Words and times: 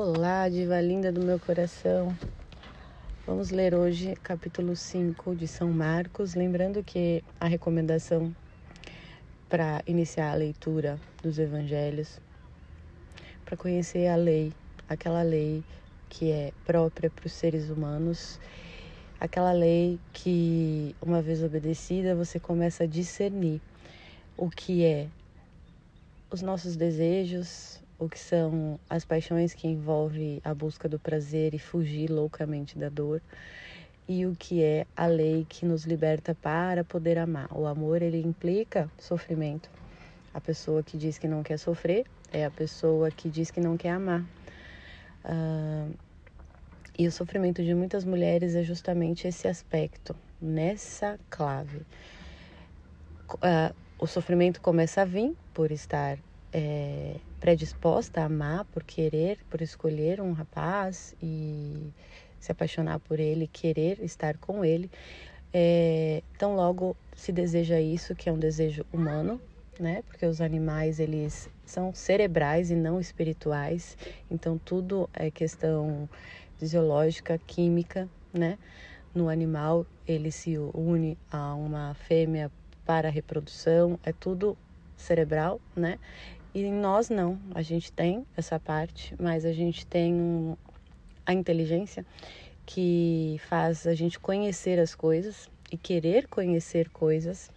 Olá, 0.00 0.48
diva 0.48 0.80
linda 0.80 1.10
do 1.10 1.20
meu 1.20 1.40
coração. 1.40 2.16
Vamos 3.26 3.50
ler 3.50 3.74
hoje 3.74 4.14
capítulo 4.22 4.76
5 4.76 5.34
de 5.34 5.48
São 5.48 5.72
Marcos, 5.72 6.36
lembrando 6.36 6.84
que 6.84 7.24
a 7.40 7.48
recomendação 7.48 8.32
para 9.48 9.82
iniciar 9.88 10.30
a 10.30 10.36
leitura 10.36 11.00
dos 11.20 11.36
evangelhos, 11.40 12.20
para 13.44 13.56
conhecer 13.56 14.06
a 14.06 14.14
lei, 14.14 14.52
aquela 14.88 15.22
lei 15.22 15.64
que 16.08 16.30
é 16.30 16.52
própria 16.64 17.10
para 17.10 17.26
os 17.26 17.32
seres 17.32 17.68
humanos, 17.68 18.38
aquela 19.18 19.50
lei 19.50 19.98
que, 20.12 20.94
uma 21.02 21.20
vez 21.20 21.42
obedecida, 21.42 22.14
você 22.14 22.38
começa 22.38 22.84
a 22.84 22.86
discernir 22.86 23.60
o 24.36 24.48
que 24.48 24.84
é 24.84 25.08
os 26.30 26.40
nossos 26.40 26.76
desejos, 26.76 27.80
o 27.98 28.08
que 28.08 28.18
são 28.18 28.78
as 28.88 29.04
paixões 29.04 29.52
que 29.52 29.66
envolvem 29.66 30.40
a 30.44 30.54
busca 30.54 30.88
do 30.88 30.98
prazer 30.98 31.54
e 31.54 31.58
fugir 31.58 32.10
loucamente 32.10 32.78
da 32.78 32.88
dor, 32.88 33.20
e 34.08 34.24
o 34.24 34.34
que 34.36 34.62
é 34.62 34.86
a 34.96 35.06
lei 35.06 35.44
que 35.48 35.66
nos 35.66 35.84
liberta 35.84 36.34
para 36.34 36.84
poder 36.84 37.18
amar. 37.18 37.48
O 37.52 37.66
amor 37.66 38.00
ele 38.00 38.20
implica 38.22 38.90
sofrimento. 38.98 39.68
A 40.32 40.40
pessoa 40.40 40.82
que 40.82 40.96
diz 40.96 41.18
que 41.18 41.28
não 41.28 41.42
quer 41.42 41.58
sofrer 41.58 42.06
é 42.32 42.44
a 42.44 42.50
pessoa 42.50 43.10
que 43.10 43.28
diz 43.28 43.50
que 43.50 43.60
não 43.60 43.76
quer 43.76 43.90
amar. 43.90 44.24
Uh, 45.24 45.92
e 46.98 47.06
o 47.06 47.12
sofrimento 47.12 47.62
de 47.62 47.74
muitas 47.74 48.04
mulheres 48.04 48.54
é 48.54 48.62
justamente 48.62 49.28
esse 49.28 49.46
aspecto, 49.46 50.16
nessa 50.40 51.18
clave. 51.28 51.82
Uh, 53.34 53.74
o 53.98 54.06
sofrimento 54.06 54.60
começa 54.60 55.02
a 55.02 55.04
vir 55.04 55.36
por 55.52 55.70
estar 55.70 56.18
é, 56.52 57.16
predisposta 57.40 58.20
a 58.20 58.24
amar, 58.24 58.64
por 58.66 58.82
querer, 58.82 59.38
por 59.50 59.62
escolher 59.62 60.20
um 60.20 60.32
rapaz 60.32 61.14
e 61.22 61.92
se 62.38 62.52
apaixonar 62.52 62.98
por 63.00 63.18
ele, 63.18 63.46
querer 63.48 64.02
estar 64.02 64.36
com 64.38 64.64
ele. 64.64 64.90
É, 65.52 66.22
então 66.36 66.54
logo 66.54 66.96
se 67.16 67.32
deseja 67.32 67.80
isso, 67.80 68.14
que 68.14 68.28
é 68.28 68.32
um 68.32 68.38
desejo 68.38 68.84
humano, 68.92 69.40
né? 69.78 70.02
Porque 70.06 70.26
os 70.26 70.40
animais 70.40 71.00
eles 71.00 71.48
são 71.64 71.94
cerebrais 71.94 72.70
e 72.70 72.74
não 72.74 73.00
espirituais. 73.00 73.96
Então 74.30 74.58
tudo 74.58 75.08
é 75.14 75.30
questão 75.30 76.08
fisiológica, 76.58 77.38
química, 77.46 78.08
né? 78.32 78.58
No 79.14 79.28
animal 79.28 79.86
ele 80.06 80.30
se 80.30 80.58
une 80.58 81.18
a 81.30 81.54
uma 81.54 81.94
fêmea 81.94 82.50
para 82.84 83.08
a 83.08 83.10
reprodução, 83.10 83.98
é 84.02 84.12
tudo 84.12 84.56
cerebral, 84.96 85.60
né? 85.76 85.98
E 86.54 86.62
em 86.62 86.72
nós 86.72 87.10
não, 87.10 87.38
a 87.54 87.62
gente 87.62 87.92
tem 87.92 88.26
essa 88.36 88.58
parte, 88.58 89.14
mas 89.20 89.44
a 89.44 89.52
gente 89.52 89.86
tem 89.86 90.56
a 91.26 91.32
inteligência 91.32 92.06
que 92.64 93.40
faz 93.48 93.86
a 93.86 93.94
gente 93.94 94.18
conhecer 94.18 94.78
as 94.78 94.94
coisas 94.94 95.48
e 95.70 95.76
querer 95.76 96.26
conhecer 96.26 96.88
coisas 96.90 97.50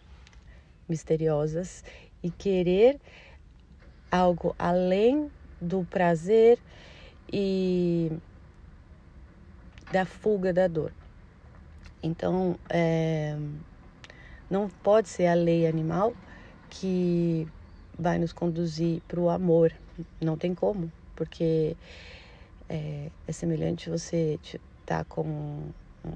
misteriosas 0.87 1.83
e 2.21 2.29
querer 2.29 2.99
algo 4.11 4.53
além 4.59 5.31
do 5.59 5.85
prazer 5.85 6.59
e 7.31 8.11
da 9.91 10.05
fuga 10.05 10.51
da 10.51 10.67
dor. 10.67 10.91
Então, 12.03 12.57
é, 12.69 13.37
não 14.49 14.67
pode 14.67 15.07
ser 15.07 15.27
a 15.27 15.33
lei 15.33 15.65
animal 15.65 16.13
que 16.69 17.47
vai 17.97 18.17
nos 18.17 18.33
conduzir 18.33 19.01
para 19.07 19.19
o 19.19 19.29
amor. 19.29 19.73
Não 20.19 20.37
tem 20.37 20.55
como, 20.55 20.91
porque 21.15 21.75
é, 22.69 23.09
é 23.27 23.31
semelhante 23.31 23.89
você 23.89 24.39
estar 24.81 25.05
com 25.05 25.69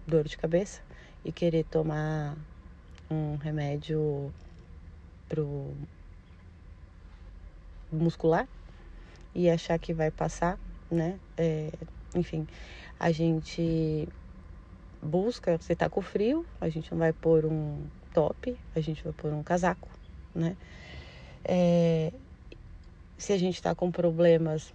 dor 0.07 0.23
de 0.23 0.38
cabeça 0.38 0.81
e 1.23 1.31
querer 1.31 1.63
tomar 1.66 2.35
um 3.09 3.35
remédio 3.38 4.33
pro 5.29 5.73
muscular 7.91 8.47
e 9.33 9.50
achar 9.50 9.77
que 9.77 9.94
vai 9.94 10.09
passar, 10.09 10.57
né? 10.89 11.19
É, 11.38 11.69
enfim, 12.16 12.47
a 13.00 13.11
gente 13.11 14.07
busca, 15.01 15.57
você 15.57 15.75
tá 15.75 15.89
com 15.89 16.01
frio, 16.01 16.45
a 16.59 16.69
gente 16.69 16.91
não 16.91 16.97
vai 16.97 17.13
pôr 17.13 17.45
um 17.45 17.85
top, 18.13 18.57
a 18.73 18.79
gente 18.79 19.03
vai 19.03 19.13
pôr 19.13 19.33
um 19.33 19.44
casaco, 19.44 19.89
né? 20.33 20.55
É, 21.47 22.11
se 23.17 23.31
a 23.31 23.38
gente 23.38 23.56
está 23.56 23.73
com 23.75 23.91
problemas 23.91 24.73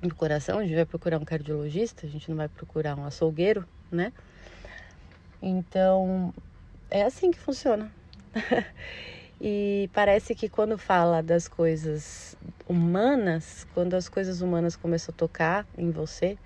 no 0.00 0.14
coração, 0.14 0.58
a 0.58 0.62
gente 0.62 0.74
vai 0.74 0.86
procurar 0.86 1.18
um 1.18 1.24
cardiologista, 1.24 2.06
a 2.06 2.08
gente 2.08 2.28
não 2.28 2.36
vai 2.36 2.48
procurar 2.48 2.96
um 2.96 3.04
açougueiro, 3.04 3.66
né? 3.90 4.12
Então, 5.40 6.32
é 6.90 7.02
assim 7.02 7.30
que 7.30 7.38
funciona. 7.38 7.92
e 9.40 9.88
parece 9.92 10.34
que 10.34 10.48
quando 10.48 10.78
fala 10.78 11.22
das 11.22 11.46
coisas 11.46 12.34
humanas, 12.68 13.66
quando 13.74 13.94
as 13.94 14.08
coisas 14.08 14.40
humanas 14.40 14.76
começam 14.76 15.12
a 15.12 15.16
tocar 15.16 15.66
em 15.76 15.90
você, 15.90 16.38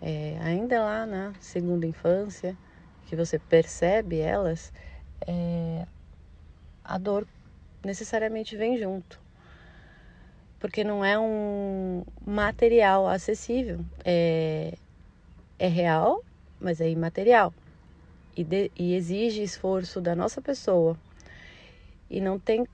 é, 0.00 0.36
ainda 0.40 0.82
lá 0.82 1.06
na 1.06 1.32
segunda 1.40 1.86
infância, 1.86 2.58
que 3.06 3.14
você 3.14 3.38
percebe 3.38 4.18
elas, 4.18 4.72
é, 5.26 5.86
a 6.84 6.98
dor 6.98 7.26
necessariamente 7.84 8.56
vem 8.56 8.78
junto. 8.78 9.20
Porque 10.58 10.84
não 10.84 11.04
é 11.04 11.18
um 11.18 12.04
material 12.24 13.08
acessível. 13.08 13.80
É, 14.04 14.74
é 15.58 15.68
real, 15.68 16.24
mas 16.60 16.80
é 16.80 16.88
imaterial. 16.88 17.52
E, 18.36 18.44
de, 18.44 18.70
e 18.76 18.94
exige 18.94 19.42
esforço 19.42 20.00
da 20.00 20.14
nossa 20.14 20.40
pessoa. 20.40 20.96
E 22.08 22.20
não 22.20 22.38
tem 22.38 22.66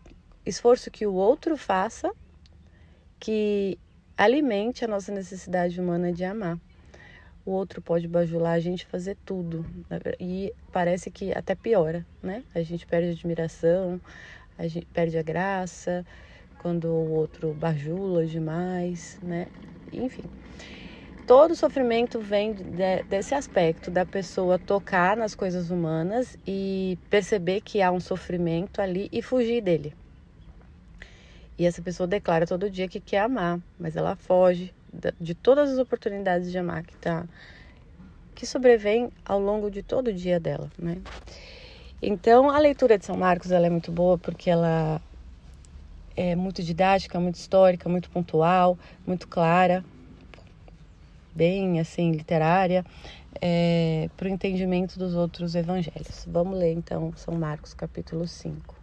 esforço 0.45 0.91
que 0.91 1.07
o 1.07 1.15
outro 1.15 1.57
faça 1.57 2.13
que 3.19 3.79
alimente 4.17 4.85
a 4.85 4.89
nossa 4.89 5.13
necessidade 5.13 5.81
humana 5.81 6.13
de 6.13 6.25
amar. 6.25 6.59
O 7.45 7.53
outro 7.53 7.81
pode 7.81 8.07
bajular 8.07 8.53
a 8.53 8.61
gente 8.61 8.85
fazer 8.85 9.17
tudo. 9.25 9.65
E 10.21 10.53
parece 10.71 11.11
que 11.11 11.33
até 11.33 11.55
piora, 11.55 12.05
né? 12.23 12.45
A 12.55 12.61
gente 12.63 12.87
perde 12.87 13.11
admiração, 13.11 14.01
a 14.59 14.67
gente 14.67 14.87
perde 14.87 15.17
a 15.17 15.23
graça, 15.23 16.05
quando 16.59 16.87
o 16.87 17.11
outro 17.11 17.55
bajula 17.55 18.27
demais, 18.27 19.17
né? 19.23 19.47
Enfim. 19.93 20.25
Todo 21.27 21.55
sofrimento 21.55 22.21
vem 22.21 22.55
de, 22.55 23.03
desse 23.09 23.35
aspecto 23.35 23.91
da 23.91 24.05
pessoa 24.05 24.59
tocar 24.59 25.17
nas 25.17 25.35
coisas 25.35 25.71
humanas 25.71 26.37
e 26.47 26.99
perceber 27.09 27.61
que 27.61 27.83
há 27.83 27.93
um 27.93 28.01
sofrimento 28.01 28.81
ali 28.81 29.09
e 29.13 29.21
fugir 29.23 29.61
dele. 29.61 29.95
E 31.59 31.67
essa 31.67 31.83
pessoa 31.83 32.07
declara 32.07 32.47
todo 32.47 32.71
dia 32.71 32.89
que 32.89 33.01
quer 33.01 33.21
amar, 33.21 33.61
mas 33.79 33.97
ela 33.97 34.17
foge 34.17 34.73
de 35.21 35.35
todas 35.35 35.71
as 35.71 35.79
oportunidades 35.79 36.51
de 36.51 36.59
amar 36.59 36.83
que 36.83 36.97
tá 36.97 37.27
que 38.35 38.47
sobrevém 38.47 39.11
ao 39.25 39.41
longo 39.41 39.69
de 39.69 39.83
todo 39.83 40.09
o 40.09 40.13
dia 40.13 40.39
dela, 40.39 40.71
né? 40.79 40.97
Então, 42.01 42.49
a 42.49 42.59
leitura 42.59 42.97
de 42.97 43.05
São 43.05 43.17
Marcos 43.17 43.51
ela 43.51 43.67
é 43.67 43.71
muito 43.71 43.91
boa 43.91 44.17
porque 44.17 44.49
ela 44.49 45.01
é 46.17 46.37
muito 46.37 46.63
didática, 46.63 47.19
muito 47.19 47.35
histórica, 47.37 47.89
muito 47.89 48.09
pontual, 48.09 48.79
muito 49.07 49.27
clara, 49.27 49.85
bem 51.35 51.81
assim 51.81 52.13
literária, 52.13 52.85
é, 53.41 54.09
para 54.17 54.27
o 54.27 54.29
entendimento 54.29 54.99
dos 54.99 55.15
outros 55.15 55.57
evangelhos. 55.57 56.25
Vamos 56.27 56.59
ler 56.59 56.73
então 56.73 57.13
São 57.17 57.35
Marcos 57.35 57.75
capítulo 57.75 58.27
5. 58.27 58.79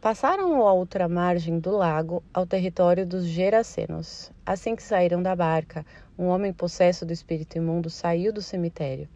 Passaram 0.00 0.66
a 0.66 0.72
outra 0.72 1.06
margem 1.10 1.58
do 1.58 1.70
lago 1.72 2.22
ao 2.32 2.46
território 2.46 3.06
dos 3.06 3.26
Gerasenos. 3.26 4.32
Assim 4.46 4.74
que 4.74 4.82
saíram 4.82 5.22
da 5.22 5.36
barca, 5.36 5.84
um 6.20 6.26
homem 6.26 6.52
possesso 6.52 7.06
do 7.06 7.14
espírito 7.14 7.56
imundo 7.56 7.88
saiu 7.88 8.30
do 8.30 8.42
cemitério, 8.42 9.08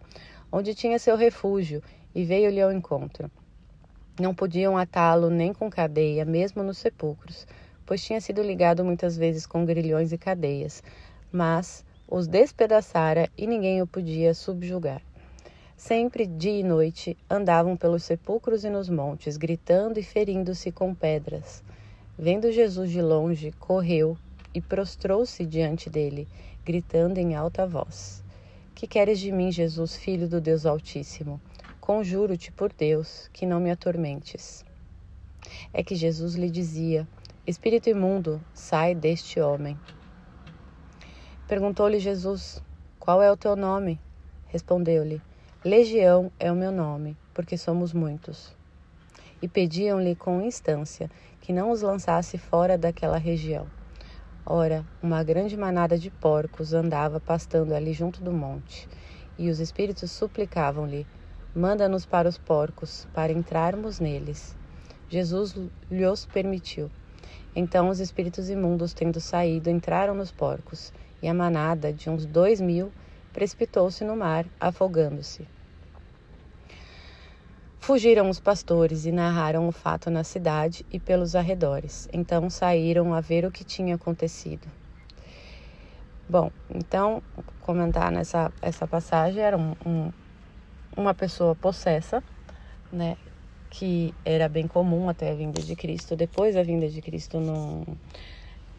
onde 0.51 0.75
tinha 0.75 0.99
seu 0.99 1.17
refúgio, 1.17 1.83
e 2.15 2.25
veio-lhe 2.25 2.63
ao 2.63 2.73
encontro. 2.73 3.31
Não 4.19 4.35
podiam 4.35 4.79
atá-lo 4.79 5.29
nem 5.29 5.53
com 5.53 5.69
cadeia, 5.69 6.25
mesmo 6.25 6.63
nos 6.63 6.79
sepulcros, 6.79 7.47
pois 7.85 8.03
tinha 8.03 8.23
sido 8.23 8.43
ligado 8.43 8.83
muitas 8.83 9.19
vezes 9.19 9.45
com 9.45 9.67
grilhões 9.67 10.13
e 10.13 10.19
cadeias, 10.19 10.83
mas 11.31 11.85
os 12.09 12.27
despedaçara 12.27 13.29
e 13.37 13.47
ninguém 13.47 13.83
o 13.83 13.87
podia 13.87 14.33
subjugar. 14.33 15.03
Sempre 15.77 16.25
dia 16.25 16.61
e 16.61 16.63
noite 16.63 17.19
andavam 17.29 17.77
pelos 17.77 18.05
sepulcros 18.05 18.65
e 18.65 18.71
nos 18.71 18.89
montes, 18.89 19.37
gritando 19.37 19.99
e 19.99 20.03
ferindo-se 20.03 20.73
com 20.73 20.95
pedras. 20.95 21.63
Vendo 22.17 22.51
Jesus 22.51 22.91
de 22.91 23.03
longe, 23.03 23.53
correu 23.59 24.17
e 24.55 24.61
prostrou-se 24.61 25.45
diante 25.45 25.91
dele, 25.91 26.29
gritando 26.65 27.19
em 27.19 27.35
alta 27.35 27.67
voz: 27.67 28.25
Que 28.75 28.87
queres 28.87 29.21
de 29.21 29.31
mim, 29.31 29.53
Jesus, 29.53 29.97
filho 29.97 30.29
do 30.29 30.41
Deus 30.41 30.65
Altíssimo? 30.65 31.41
Conjuro-te 31.81 32.51
por 32.51 32.73
Deus 32.73 33.29
que 33.33 33.45
não 33.45 33.61
me 33.61 33.71
atormentes. 33.71 34.65
É 35.73 35.83
que 35.83 35.95
Jesus 35.95 36.35
lhe 36.35 36.49
dizia: 36.49 37.07
Espírito 37.47 37.91
imundo, 37.91 38.41
sai 38.55 38.95
deste 38.95 39.39
homem. 39.39 39.79
Perguntou-lhe 41.47 41.99
Jesus: 41.99 42.63
Qual 42.99 43.21
é 43.21 43.31
o 43.31 43.37
teu 43.37 43.55
nome? 43.55 44.01
Respondeu-lhe: 44.47 45.21
Legião 45.63 46.33
é 46.39 46.51
o 46.51 46.57
meu 46.57 46.73
nome, 46.73 47.17
porque 47.35 47.59
somos 47.59 47.93
muitos. 47.93 48.57
E 49.43 49.49
pediam-lhe 49.49 50.17
com 50.17 50.41
instância 50.41 51.11
que 51.41 51.53
não 51.53 51.71
os 51.71 51.83
lançasse 51.83 52.39
fora 52.39 52.79
daquela 52.79 53.19
região. 53.19 53.67
Ora, 54.47 54.85
uma 55.03 55.25
grande 55.25 55.57
manada 55.57 55.97
de 55.97 56.11
porcos 56.11 56.75
andava 56.75 57.19
pastando 57.19 57.75
ali 57.75 57.95
junto 57.95 58.23
do 58.23 58.31
monte, 58.31 58.87
e 59.39 59.49
os 59.49 59.59
espíritos 59.59 60.13
suplicavam-lhe: 60.13 61.07
Manda-nos 61.55 62.05
para 62.05 62.29
os 62.29 62.37
porcos, 62.37 63.07
para 63.15 63.33
entrarmos 63.33 64.01
neles. 64.01 64.55
Jesus 65.09 65.55
lhos 65.91 66.27
permitiu. 66.27 66.91
Então 67.57 67.89
os 67.89 68.01
espíritos 68.01 68.51
imundos, 68.51 68.93
tendo 68.93 69.19
saído, 69.19 69.71
entraram 69.71 70.15
nos 70.15 70.31
porcos, 70.31 70.93
e 71.23 71.29
a 71.29 71.33
manada, 71.33 71.91
de 71.91 72.11
uns 72.11 72.27
dois 72.27 72.61
mil, 72.61 72.93
precipitou-se 73.33 74.05
no 74.05 74.15
mar, 74.15 74.45
afogando-se. 74.61 75.49
Fugiram 77.85 78.31
os 78.31 78.41
pastores 78.41 79.05
e 79.05 79.13
narraram 79.13 79.69
o 79.69 79.71
fato 79.71 80.09
na 80.09 80.25
cidade 80.25 80.87
e 80.91 80.99
pelos 80.99 81.37
arredores. 81.37 82.09
Então 82.15 82.49
saíram 82.49 83.13
a 83.13 83.21
ver 83.21 83.45
o 83.45 83.51
que 83.51 83.63
tinha 83.63 83.97
acontecido. 83.97 84.67
Bom, 86.27 86.51
então 86.75 87.23
comentar 87.61 88.11
nessa 88.11 88.51
essa 88.63 88.87
passagem 88.87 89.43
era 89.43 89.59
um, 89.59 89.75
um, 89.85 90.11
uma 90.97 91.13
pessoa 91.13 91.55
possessa, 91.55 92.25
né? 92.91 93.19
que 93.69 94.15
era 94.25 94.49
bem 94.49 94.67
comum 94.67 95.11
até 95.11 95.31
a 95.31 95.35
vinda 95.35 95.61
de 95.61 95.77
Cristo. 95.77 96.17
Depois 96.17 96.55
da 96.55 96.63
vinda 96.63 96.89
de 96.89 97.03
Cristo 97.03 97.39
não 97.39 97.85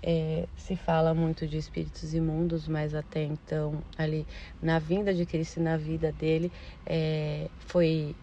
é, 0.02 0.48
se 0.58 0.76
fala 0.76 1.14
muito 1.14 1.46
de 1.46 1.58
espíritos 1.58 2.16
imundos, 2.16 2.68
mas 2.68 2.96
até 2.96 3.22
então 3.22 3.84
ali 4.00 4.26
na 4.60 4.80
vinda 4.80 5.14
de 5.14 5.28
Cristo 5.28 5.60
e 5.60 5.64
na 5.64 5.78
vida 5.78 6.12
dele 6.12 6.52
é, 6.88 7.52
foi 7.60 8.16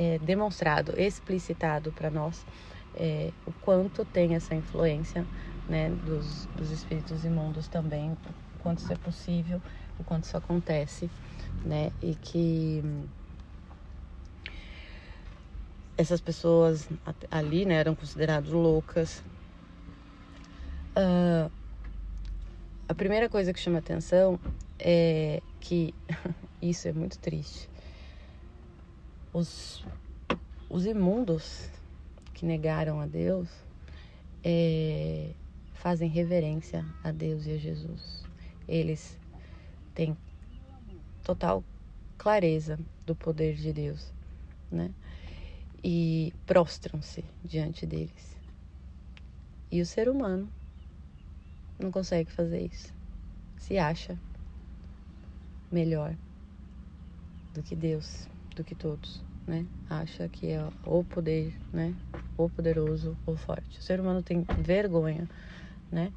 é, 0.00 0.18
demonstrado, 0.18 0.98
explicitado 0.98 1.92
para 1.92 2.10
nós 2.10 2.46
é, 2.94 3.34
o 3.44 3.52
quanto 3.60 4.02
tem 4.02 4.34
essa 4.34 4.54
influência 4.54 5.26
né, 5.68 5.90
dos, 5.90 6.46
dos 6.54 6.70
espíritos 6.70 7.22
imundos 7.22 7.68
também, 7.68 8.12
o 8.12 8.18
quanto 8.62 8.78
isso 8.78 8.90
é 8.94 8.96
possível, 8.96 9.60
o 9.98 10.04
quanto 10.04 10.24
isso 10.24 10.38
acontece, 10.38 11.10
né, 11.62 11.92
e 12.00 12.14
que 12.14 12.82
essas 15.98 16.22
pessoas 16.22 16.88
ali 17.30 17.66
né, 17.66 17.74
eram 17.74 17.94
consideradas 17.94 18.50
loucas. 18.50 19.22
Uh, 20.96 21.52
a 22.88 22.94
primeira 22.94 23.28
coisa 23.28 23.52
que 23.52 23.60
chama 23.60 23.80
atenção 23.80 24.40
é 24.78 25.42
que 25.60 25.92
isso 26.62 26.88
é 26.88 26.92
muito 26.94 27.18
triste. 27.18 27.68
Os, 29.32 29.84
os 30.68 30.86
imundos 30.86 31.68
que 32.34 32.44
negaram 32.44 33.00
a 33.00 33.06
Deus 33.06 33.48
é, 34.42 35.30
fazem 35.74 36.08
reverência 36.08 36.84
a 37.04 37.12
Deus 37.12 37.46
e 37.46 37.52
a 37.52 37.56
Jesus. 37.56 38.24
Eles 38.66 39.18
têm 39.94 40.16
total 41.22 41.62
clareza 42.18 42.78
do 43.06 43.14
poder 43.14 43.54
de 43.54 43.72
Deus, 43.72 44.12
né? 44.70 44.90
e 45.82 46.32
prostram-se 46.46 47.24
diante 47.44 47.86
deles. 47.86 48.36
E 49.70 49.80
o 49.80 49.86
ser 49.86 50.08
humano 50.08 50.48
não 51.78 51.90
consegue 51.90 52.30
fazer 52.30 52.66
isso. 52.66 52.92
Se 53.56 53.78
acha 53.78 54.18
melhor 55.70 56.14
do 57.54 57.62
que 57.62 57.74
Deus, 57.74 58.28
do 58.54 58.64
que 58.64 58.74
todos, 58.74 59.24
né? 59.46 59.66
Acha 59.88 60.28
que 60.28 60.50
é 60.50 60.62
o 60.84 61.04
poder, 61.04 61.54
né? 61.72 61.94
O 62.36 62.48
poderoso 62.48 63.16
ou 63.26 63.36
forte. 63.36 63.78
O 63.78 63.82
ser 63.82 64.00
humano 64.00 64.22
tem 64.22 64.44
vergonha, 64.58 65.28
né? 65.90 66.12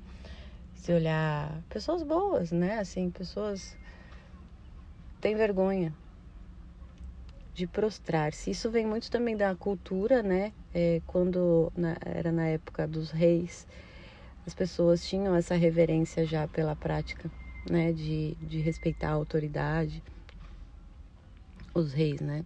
Se 0.76 0.92
olhar 0.92 1.62
pessoas 1.70 2.04
boas, 2.04 2.52
né? 2.52 2.80
Assim, 2.80 3.10
pessoas 3.10 3.78
têm 5.22 5.36
vergonha 5.36 5.94
de 7.54 7.68
prostrar-se. 7.68 8.52
Isso 8.52 8.70
vem 8.70 8.86
muito 8.86 9.10
também 9.10 9.38
da 9.38 9.56
cultura, 9.56 10.24
né? 10.24 10.52
É, 10.74 11.02
quando 11.06 11.72
na, 11.76 11.96
era 12.04 12.32
na 12.32 12.48
época 12.48 12.88
dos 12.88 13.12
reis, 13.12 13.68
as 14.46 14.54
pessoas 14.54 15.08
tinham 15.08 15.36
essa 15.36 15.56
reverência 15.56 16.26
já 16.26 16.48
pela 16.48 16.76
prática, 16.76 17.32
né? 17.70 17.94
De, 17.94 18.36
de 18.36 18.60
respeitar 18.60 19.10
a 19.10 19.14
autoridade, 19.14 20.04
os 21.74 21.94
reis, 21.94 22.22
né? 22.22 22.46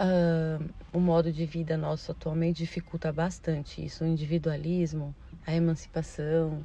Uh, 0.00 0.72
o 0.92 1.00
modo 1.00 1.32
de 1.32 1.44
vida 1.44 1.76
nosso 1.76 2.12
atualmente 2.12 2.58
dificulta 2.58 3.12
bastante 3.12 3.84
isso, 3.84 4.04
o 4.04 4.06
individualismo, 4.06 5.12
a 5.44 5.52
emancipação, 5.52 6.64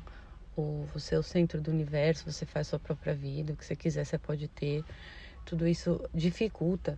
o 0.56 0.86
você 0.94 1.16
é 1.16 1.20
o 1.20 1.24
centro 1.24 1.60
do 1.60 1.72
universo, 1.72 2.32
você 2.32 2.46
faz 2.46 2.68
sua 2.68 2.78
própria 2.78 3.16
vida, 3.16 3.54
o 3.54 3.58
que 3.58 3.66
você 3.66 3.76
quiser 3.76 4.06
você 4.06 4.20
pode 4.20 4.48
ter 4.48 4.86
tudo 5.46 5.68
isso 5.68 6.00
dificulta, 6.14 6.98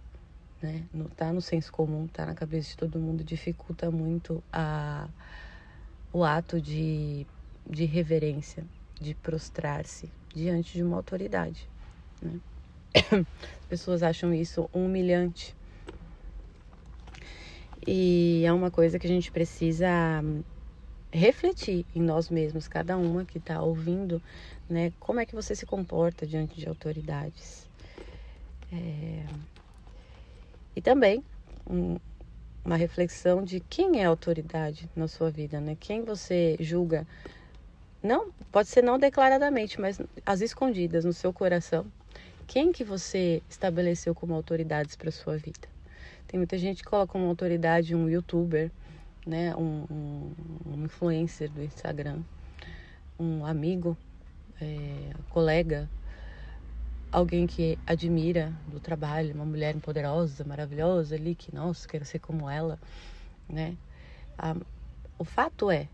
né? 0.61 0.83
Não 0.93 1.05
tá 1.05 1.31
no 1.31 1.41
senso 1.41 1.71
comum, 1.71 2.05
tá 2.07 2.25
na 2.25 2.35
cabeça 2.35 2.69
de 2.69 2.77
todo 2.77 2.99
mundo, 2.99 3.23
dificulta 3.23 3.89
muito 3.89 4.43
a, 4.51 5.07
o 6.11 6.23
ato 6.23 6.59
de, 6.59 7.25
de 7.69 7.85
reverência, 7.85 8.65
de 8.99 9.13
prostrar-se 9.15 10.11
diante 10.33 10.73
de 10.73 10.83
uma 10.83 10.97
autoridade, 10.97 11.65
né? 12.21 12.39
As 12.95 13.65
pessoas 13.68 14.03
acham 14.03 14.33
isso 14.33 14.69
humilhante. 14.74 15.56
E 17.86 18.44
é 18.45 18.51
uma 18.51 18.71
coisa 18.71 18.97
que 18.97 19.06
a 19.06 19.09
gente 19.09 19.31
precisa 19.31 20.24
refletir 21.12 21.86
em 21.95 22.01
nós 22.01 22.30
mesmos, 22.30 22.68
cada 22.68 22.97
uma 22.97 23.24
que 23.24 23.38
está 23.38 23.62
ouvindo, 23.62 24.21
né? 24.69 24.92
Como 25.00 25.19
é 25.19 25.25
que 25.25 25.36
você 25.36 25.56
se 25.56 25.65
comporta 25.65 26.25
diante 26.25 26.60
de 26.60 26.67
autoridades? 26.67 27.69
É... 28.72 29.25
E 30.75 30.81
também 30.81 31.24
um, 31.69 31.98
uma 32.65 32.75
reflexão 32.75 33.43
de 33.43 33.60
quem 33.60 34.01
é 34.01 34.05
autoridade 34.05 34.89
na 34.96 35.08
sua 35.08 35.29
vida, 35.29 35.62
né? 35.62 35.77
Quem 35.79 36.03
você 36.03 36.58
julga, 36.60 37.08
não 38.03 38.31
pode 38.51 38.67
ser 38.67 38.84
não 38.84 39.00
declaradamente, 39.00 39.79
mas 39.79 40.01
as 40.25 40.41
escondidas 40.41 41.05
no 41.05 41.13
seu 41.13 41.31
coração. 41.31 41.86
Quem 42.47 42.71
que 42.71 42.83
você 42.83 43.41
estabeleceu 43.49 44.13
como 44.13 44.33
autoridades 44.33 44.95
para 44.95 45.11
sua 45.11 45.35
vida? 45.37 45.67
Tem 46.27 46.37
muita 46.37 46.57
gente 46.57 46.83
que 46.83 46.89
coloca 46.89 47.11
como 47.11 47.25
autoridade 47.25 47.95
um 47.95 48.07
youtuber, 48.07 48.71
né? 49.25 49.55
Um, 49.55 49.85
um, 49.89 50.31
um 50.67 50.85
influencer 50.85 51.49
do 51.49 51.63
Instagram, 51.63 52.19
um 53.19 53.45
amigo, 53.45 53.97
é, 54.61 55.11
colega, 55.29 55.89
alguém 57.11 57.47
que 57.47 57.79
admira 57.87 58.53
do 58.67 58.79
trabalho, 58.79 59.33
uma 59.33 59.45
mulher 59.45 59.75
poderosa, 59.77 60.43
maravilhosa 60.43 61.15
ali, 61.15 61.33
que, 61.33 61.53
nossa, 61.53 61.87
quero 61.87 62.05
ser 62.05 62.19
como 62.19 62.49
ela, 62.49 62.79
né? 63.49 63.75
Ah, 64.37 64.55
o 65.17 65.23
fato 65.23 65.71
é 65.71 65.87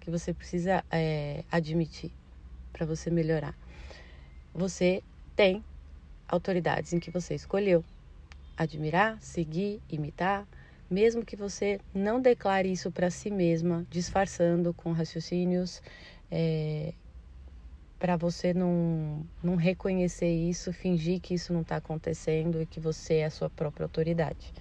que 0.00 0.10
você 0.10 0.32
precisa 0.32 0.84
é, 0.90 1.42
admitir 1.50 2.12
para 2.72 2.86
você 2.86 3.10
melhorar. 3.10 3.56
Você 4.54 5.02
tem 5.34 5.64
autoridades 6.28 6.92
em 6.92 6.98
que 6.98 7.10
você 7.10 7.34
escolheu 7.34 7.84
admirar, 8.56 9.18
seguir, 9.20 9.80
imitar, 9.90 10.46
mesmo 10.90 11.24
que 11.24 11.36
você 11.36 11.78
não 11.94 12.20
declare 12.20 12.70
isso 12.70 12.90
para 12.90 13.10
si 13.10 13.30
mesma, 13.30 13.86
disfarçando 13.90 14.72
com 14.72 14.92
raciocínios 14.92 15.82
é, 16.30 16.92
para 17.98 18.16
você 18.16 18.54
não, 18.54 19.24
não 19.42 19.56
reconhecer 19.56 20.30
isso, 20.30 20.72
fingir 20.72 21.20
que 21.20 21.34
isso 21.34 21.52
não 21.52 21.62
está 21.62 21.76
acontecendo 21.76 22.62
e 22.62 22.66
que 22.66 22.80
você 22.80 23.16
é 23.16 23.24
a 23.26 23.30
sua 23.30 23.50
própria 23.50 23.84
autoridade. 23.84 24.52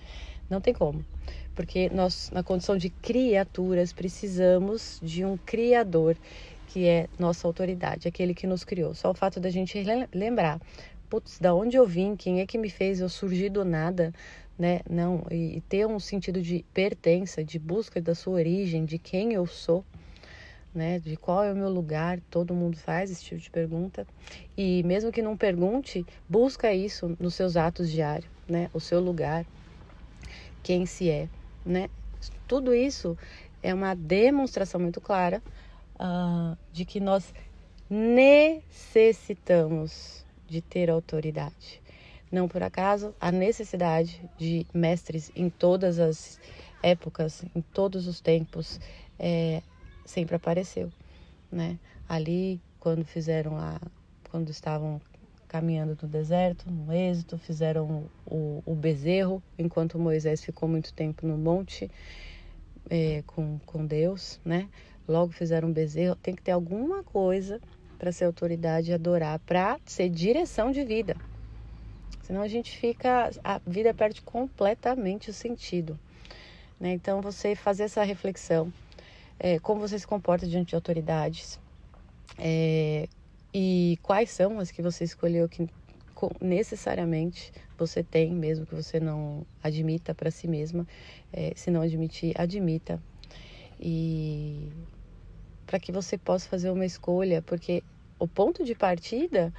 Não 0.49 0.61
tem 0.61 0.73
como, 0.73 1.03
porque 1.55 1.89
nós, 1.89 2.29
na 2.31 2.43
condição 2.43 2.77
de 2.77 2.89
criaturas, 2.89 3.93
precisamos 3.93 4.99
de 5.01 5.25
um 5.25 5.37
Criador 5.37 6.17
que 6.67 6.87
é 6.87 7.07
nossa 7.17 7.47
autoridade, 7.47 8.07
aquele 8.07 8.33
que 8.33 8.45
nos 8.45 8.63
criou. 8.63 8.93
Só 8.93 9.11
o 9.11 9.13
fato 9.13 9.39
da 9.39 9.49
gente 9.49 9.81
lembrar, 10.13 10.59
putz, 11.09 11.39
da 11.39 11.53
onde 11.53 11.77
eu 11.77 11.85
vim, 11.85 12.15
quem 12.15 12.41
é 12.41 12.45
que 12.45 12.57
me 12.57 12.69
fez 12.69 12.99
eu 12.99 13.09
surgir 13.09 13.49
do 13.49 13.63
nada, 13.63 14.13
né? 14.57 14.81
Não, 14.89 15.23
e 15.31 15.61
ter 15.69 15.85
um 15.85 15.99
sentido 15.99 16.41
de 16.41 16.65
pertença, 16.73 17.43
de 17.43 17.59
busca 17.59 18.01
da 18.01 18.15
sua 18.15 18.33
origem, 18.33 18.85
de 18.85 18.97
quem 18.97 19.33
eu 19.33 19.45
sou 19.45 19.85
né? 20.75 20.99
De 20.99 21.15
qual 21.15 21.41
é 21.43 21.53
o 21.53 21.55
meu 21.55 21.69
lugar? 21.69 22.19
Todo 22.29 22.53
mundo 22.53 22.77
faz 22.77 23.09
esse 23.09 23.23
tipo 23.23 23.39
de 23.39 23.49
pergunta. 23.49 24.05
E 24.57 24.83
mesmo 24.83 25.09
que 25.11 25.21
não 25.21 25.37
pergunte, 25.37 26.05
busca 26.27 26.73
isso 26.73 27.15
nos 27.17 27.33
seus 27.33 27.55
atos 27.55 27.89
diários, 27.89 28.29
né? 28.47 28.69
O 28.73 28.81
seu 28.81 28.99
lugar, 28.99 29.45
quem 30.61 30.85
se 30.85 31.09
é, 31.09 31.29
né? 31.65 31.89
Tudo 32.45 32.75
isso 32.75 33.17
é 33.63 33.73
uma 33.73 33.95
demonstração 33.95 34.81
muito 34.81 34.99
clara 34.99 35.41
uh, 35.95 36.57
de 36.71 36.83
que 36.83 36.99
nós 36.99 37.33
necessitamos 37.89 40.24
de 40.47 40.61
ter 40.61 40.89
autoridade. 40.89 41.81
Não 42.31 42.47
por 42.47 42.63
acaso, 42.63 43.13
a 43.19 43.31
necessidade 43.31 44.21
de 44.37 44.65
mestres 44.73 45.31
em 45.35 45.49
todas 45.49 45.99
as 45.99 46.39
épocas, 46.81 47.43
em 47.55 47.61
todos 47.61 48.07
os 48.07 48.19
tempos, 48.19 48.79
é, 49.17 49.61
sempre 50.05 50.35
apareceu, 50.35 50.91
né? 51.51 51.79
Ali, 52.07 52.59
quando 52.79 53.03
fizeram 53.05 53.55
lá, 53.55 53.79
quando 54.29 54.49
estavam 54.49 55.01
caminhando 55.47 55.97
no 56.01 56.07
deserto, 56.07 56.69
no 56.69 56.91
êxito, 56.91 57.37
fizeram 57.37 58.09
o, 58.25 58.61
o 58.65 58.75
bezerro, 58.75 59.41
enquanto 59.57 59.97
Moisés 59.97 60.43
ficou 60.43 60.67
muito 60.67 60.93
tempo 60.93 61.25
no 61.25 61.37
monte 61.37 61.89
é, 62.89 63.23
com, 63.25 63.59
com 63.65 63.85
Deus, 63.85 64.39
né? 64.43 64.69
Logo 65.07 65.31
fizeram 65.31 65.69
um 65.69 65.73
bezerro. 65.73 66.15
Tem 66.15 66.35
que 66.35 66.41
ter 66.41 66.51
alguma 66.51 67.03
coisa 67.03 67.61
para 67.97 68.11
ser 68.11 68.25
autoridade 68.25 68.91
e 68.91 68.93
adorar, 68.93 69.39
para 69.39 69.79
ser 69.85 70.09
direção 70.09 70.71
de 70.71 70.83
vida. 70.83 71.15
Senão 72.21 72.41
a 72.41 72.47
gente 72.47 72.75
fica, 72.77 73.29
a 73.43 73.59
vida 73.65 73.93
perde 73.93 74.21
completamente 74.21 75.29
o 75.29 75.33
sentido. 75.33 75.97
Né? 76.79 76.93
Então 76.93 77.21
você 77.21 77.55
fazer 77.55 77.83
essa 77.83 78.03
reflexão, 78.03 78.73
é, 79.39 79.59
como 79.59 79.81
você 79.81 79.97
se 79.99 80.07
comporta 80.07 80.47
diante 80.47 80.69
de 80.69 80.75
autoridades 80.75 81.59
é, 82.37 83.07
e 83.53 83.97
quais 84.01 84.29
são 84.31 84.59
as 84.59 84.71
que 84.71 84.81
você 84.81 85.03
escolheu 85.03 85.47
que 85.47 85.67
necessariamente 86.41 87.51
você 87.77 88.01
tem, 88.03 88.33
mesmo 88.33 88.65
que 88.65 88.73
você 88.73 88.99
não 88.99 89.45
admita 89.61 90.15
para 90.15 90.31
si 90.31 90.47
mesma. 90.47 90.87
É, 91.31 91.53
se 91.55 91.69
não 91.69 91.81
admitir, 91.81 92.33
admita. 92.39 92.99
E 93.79 94.71
para 95.65 95.79
que 95.79 95.91
você 95.91 96.17
possa 96.17 96.47
fazer 96.47 96.69
uma 96.69 96.85
escolha, 96.85 97.41
porque 97.41 97.83
o 98.19 98.27
ponto 98.27 98.63
de 98.63 98.75
partida 98.75 99.53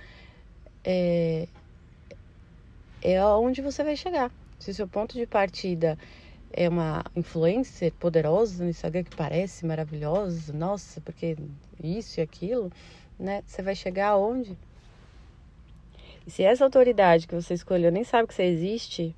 é, 0.85 1.49
é 3.03 3.19
aonde 3.19 3.61
você 3.61 3.83
vai 3.83 3.97
chegar. 3.97 4.31
Se 4.59 4.71
o 4.71 4.75
seu 4.75 4.89
ponto 4.89 5.15
de 5.15 5.27
partida 5.27 5.99
é 6.53 6.69
uma 6.69 7.05
influencer 7.15 7.93
poderosa 7.93 8.63
no 8.65 8.71
Instagram 8.71 9.05
que 9.05 9.15
parece 9.17 9.67
maravilhosa, 9.67 10.53
nossa, 10.53 11.01
porque 11.01 11.37
isso 11.83 12.21
e 12.21 12.23
aquilo, 12.23 12.73
né? 13.19 13.43
Você 13.47 13.63
vai 13.63 13.75
chegar 13.75 14.09
aonde? 14.09 14.57
E 16.27 16.31
se 16.31 16.43
essa 16.43 16.65
autoridade 16.65 17.27
que 17.27 17.35
você 17.35 17.55
escolheu 17.55 17.93
nem 17.93 18.05
sabe 18.05 18.29
que 18.29 18.35
você 18.35 18.45
existe, 18.45 19.15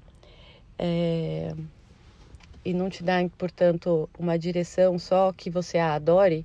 é, 0.78 1.54
e 2.64 2.74
não 2.74 2.90
te 2.90 3.02
dá, 3.02 3.14
portanto, 3.36 4.08
uma 4.18 4.38
direção 4.38 4.98
só 4.98 5.32
que 5.32 5.48
você 5.48 5.78
a 5.78 5.94
adore, 5.94 6.44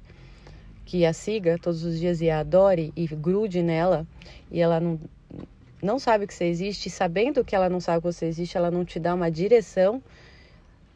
que 0.85 1.05
a 1.05 1.13
siga 1.13 1.57
todos 1.57 1.83
os 1.83 1.99
dias 1.99 2.21
e 2.21 2.29
a 2.29 2.39
adore 2.39 2.91
e 2.95 3.07
grude 3.07 3.61
nela, 3.61 4.05
e 4.51 4.59
ela 4.59 4.79
não, 4.79 4.99
não 5.81 5.99
sabe 5.99 6.27
que 6.27 6.33
você 6.33 6.45
existe, 6.45 6.89
sabendo 6.89 7.43
que 7.43 7.55
ela 7.55 7.69
não 7.69 7.79
sabe 7.79 8.01
que 8.01 8.11
você 8.11 8.25
existe, 8.25 8.57
ela 8.57 8.71
não 8.71 8.83
te 8.83 8.99
dá 8.99 9.13
uma 9.13 9.31
direção 9.31 10.01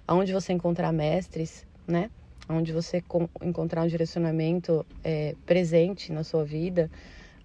aonde 0.08 0.34
você 0.34 0.54
encontrar 0.54 0.92
mestres, 0.94 1.66
né? 1.86 2.10
Onde 2.50 2.72
você 2.72 3.04
encontrar 3.42 3.84
um 3.84 3.88
direcionamento 3.88 4.86
é, 5.04 5.36
presente 5.46 6.14
na 6.14 6.24
sua 6.24 6.46
vida. 6.46 6.90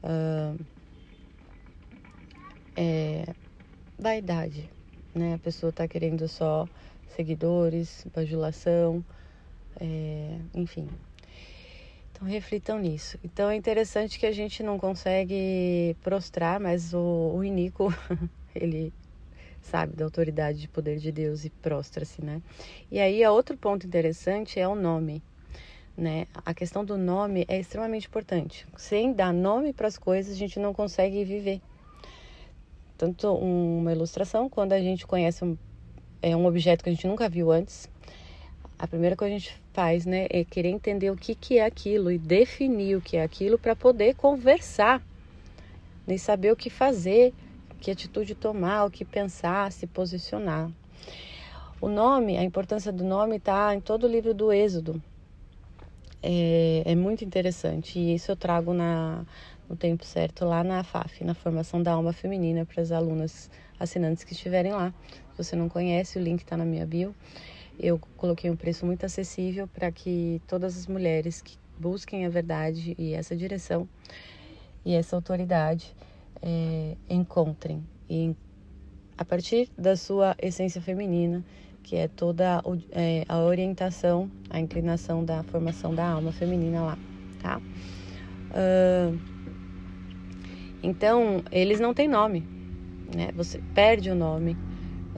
Uh, 0.02 0.64
é, 2.76 3.24
vaidade, 3.98 4.70
né? 5.14 5.34
A 5.34 5.38
pessoa 5.38 5.70
está 5.70 5.88
querendo 5.88 6.28
só 6.28 6.68
seguidores, 7.08 8.06
bajulação, 8.14 9.04
é, 9.80 10.38
enfim. 10.54 10.88
Então 12.22 12.30
reflitam 12.30 12.78
nisso. 12.78 13.18
Então 13.24 13.50
é 13.50 13.56
interessante 13.56 14.16
que 14.16 14.26
a 14.26 14.30
gente 14.30 14.62
não 14.62 14.78
consegue 14.78 15.96
prostrar, 16.02 16.60
mas 16.60 16.94
o, 16.94 17.32
o 17.34 17.42
Inico, 17.42 17.92
ele 18.54 18.92
sabe 19.60 19.96
da 19.96 20.04
autoridade 20.04 20.60
de 20.60 20.68
poder 20.68 20.98
de 20.98 21.10
Deus 21.10 21.44
e 21.44 21.50
prostra-se, 21.50 22.24
né? 22.24 22.40
E 22.92 23.00
aí, 23.00 23.26
outro 23.26 23.56
ponto 23.56 23.88
interessante 23.88 24.60
é 24.60 24.68
o 24.68 24.76
nome, 24.76 25.20
né? 25.96 26.28
A 26.44 26.54
questão 26.54 26.84
do 26.84 26.96
nome 26.96 27.44
é 27.48 27.58
extremamente 27.58 28.06
importante. 28.06 28.68
Sem 28.76 29.12
dar 29.12 29.32
nome 29.32 29.72
para 29.72 29.88
as 29.88 29.98
coisas, 29.98 30.32
a 30.32 30.38
gente 30.38 30.60
não 30.60 30.72
consegue 30.72 31.24
viver 31.24 31.60
tanto 32.96 33.34
uma 33.34 33.90
ilustração, 33.90 34.48
quando 34.48 34.74
a 34.74 34.80
gente 34.80 35.04
conhece 35.08 35.44
um, 35.44 35.58
é, 36.22 36.36
um 36.36 36.46
objeto 36.46 36.84
que 36.84 36.90
a 36.90 36.92
gente 36.92 37.08
nunca 37.08 37.28
viu 37.28 37.50
antes, 37.50 37.90
a 38.82 38.86
primeira 38.88 39.14
coisa 39.14 39.30
que 39.30 39.36
a 39.36 39.38
gente 39.38 39.62
faz, 39.72 40.04
né, 40.04 40.26
é 40.28 40.44
querer 40.44 40.70
entender 40.70 41.08
o 41.08 41.16
que, 41.16 41.36
que 41.36 41.56
é 41.56 41.64
aquilo 41.64 42.10
e 42.10 42.18
definir 42.18 42.96
o 42.96 43.00
que 43.00 43.16
é 43.16 43.22
aquilo 43.22 43.56
para 43.56 43.76
poder 43.76 44.16
conversar 44.16 45.00
e 46.08 46.18
saber 46.18 46.50
o 46.50 46.56
que 46.56 46.68
fazer, 46.68 47.32
que 47.80 47.92
atitude 47.92 48.34
tomar, 48.34 48.84
o 48.84 48.90
que 48.90 49.04
pensar, 49.04 49.70
se 49.70 49.86
posicionar. 49.86 50.68
O 51.80 51.88
nome, 51.88 52.36
a 52.36 52.42
importância 52.42 52.90
do 52.90 53.04
nome 53.04 53.36
está 53.36 53.72
em 53.72 53.80
todo 53.80 54.02
o 54.02 54.08
livro 54.08 54.34
do 54.34 54.52
Êxodo. 54.52 55.00
É, 56.20 56.82
é 56.84 56.94
muito 56.96 57.24
interessante 57.24 58.00
e 58.00 58.16
isso 58.16 58.32
eu 58.32 58.36
trago 58.36 58.74
na, 58.74 59.24
no 59.70 59.76
tempo 59.76 60.04
certo 60.04 60.44
lá 60.44 60.64
na 60.64 60.82
FAF, 60.82 61.22
na 61.22 61.34
formação 61.34 61.80
da 61.80 61.92
alma 61.92 62.12
feminina 62.12 62.66
para 62.66 62.82
as 62.82 62.90
alunas 62.90 63.48
assinantes 63.78 64.24
que 64.24 64.32
estiverem 64.32 64.72
lá. 64.72 64.92
Se 65.36 65.44
você 65.44 65.54
não 65.54 65.68
conhece, 65.68 66.18
o 66.18 66.20
link 66.20 66.40
está 66.40 66.56
na 66.56 66.64
minha 66.64 66.84
bio. 66.84 67.14
Eu 67.82 67.98
coloquei 68.16 68.48
um 68.48 68.54
preço 68.54 68.86
muito 68.86 69.04
acessível 69.04 69.66
para 69.66 69.90
que 69.90 70.40
todas 70.46 70.78
as 70.78 70.86
mulheres 70.86 71.42
que 71.42 71.56
busquem 71.76 72.24
a 72.24 72.28
verdade 72.28 72.94
e 72.96 73.12
essa 73.12 73.34
direção 73.34 73.88
e 74.84 74.94
essa 74.94 75.16
autoridade 75.16 75.92
é, 76.40 76.96
encontrem 77.10 77.82
e 78.08 78.36
a 79.18 79.24
partir 79.24 79.68
da 79.76 79.96
sua 79.96 80.36
essência 80.40 80.80
feminina, 80.80 81.44
que 81.82 81.96
é 81.96 82.06
toda 82.06 82.62
é, 82.92 83.24
a 83.28 83.38
orientação, 83.40 84.30
a 84.48 84.60
inclinação 84.60 85.24
da 85.24 85.42
formação 85.42 85.92
da 85.94 86.08
alma 86.08 86.30
feminina 86.30 86.82
lá, 86.82 86.98
tá? 87.40 87.60
Uh, 88.50 89.18
então, 90.82 91.42
eles 91.50 91.80
não 91.80 91.92
têm 91.92 92.08
nome, 92.08 92.44
né? 93.14 93.30
Você 93.34 93.60
perde 93.74 94.10
o 94.10 94.14
nome, 94.14 94.56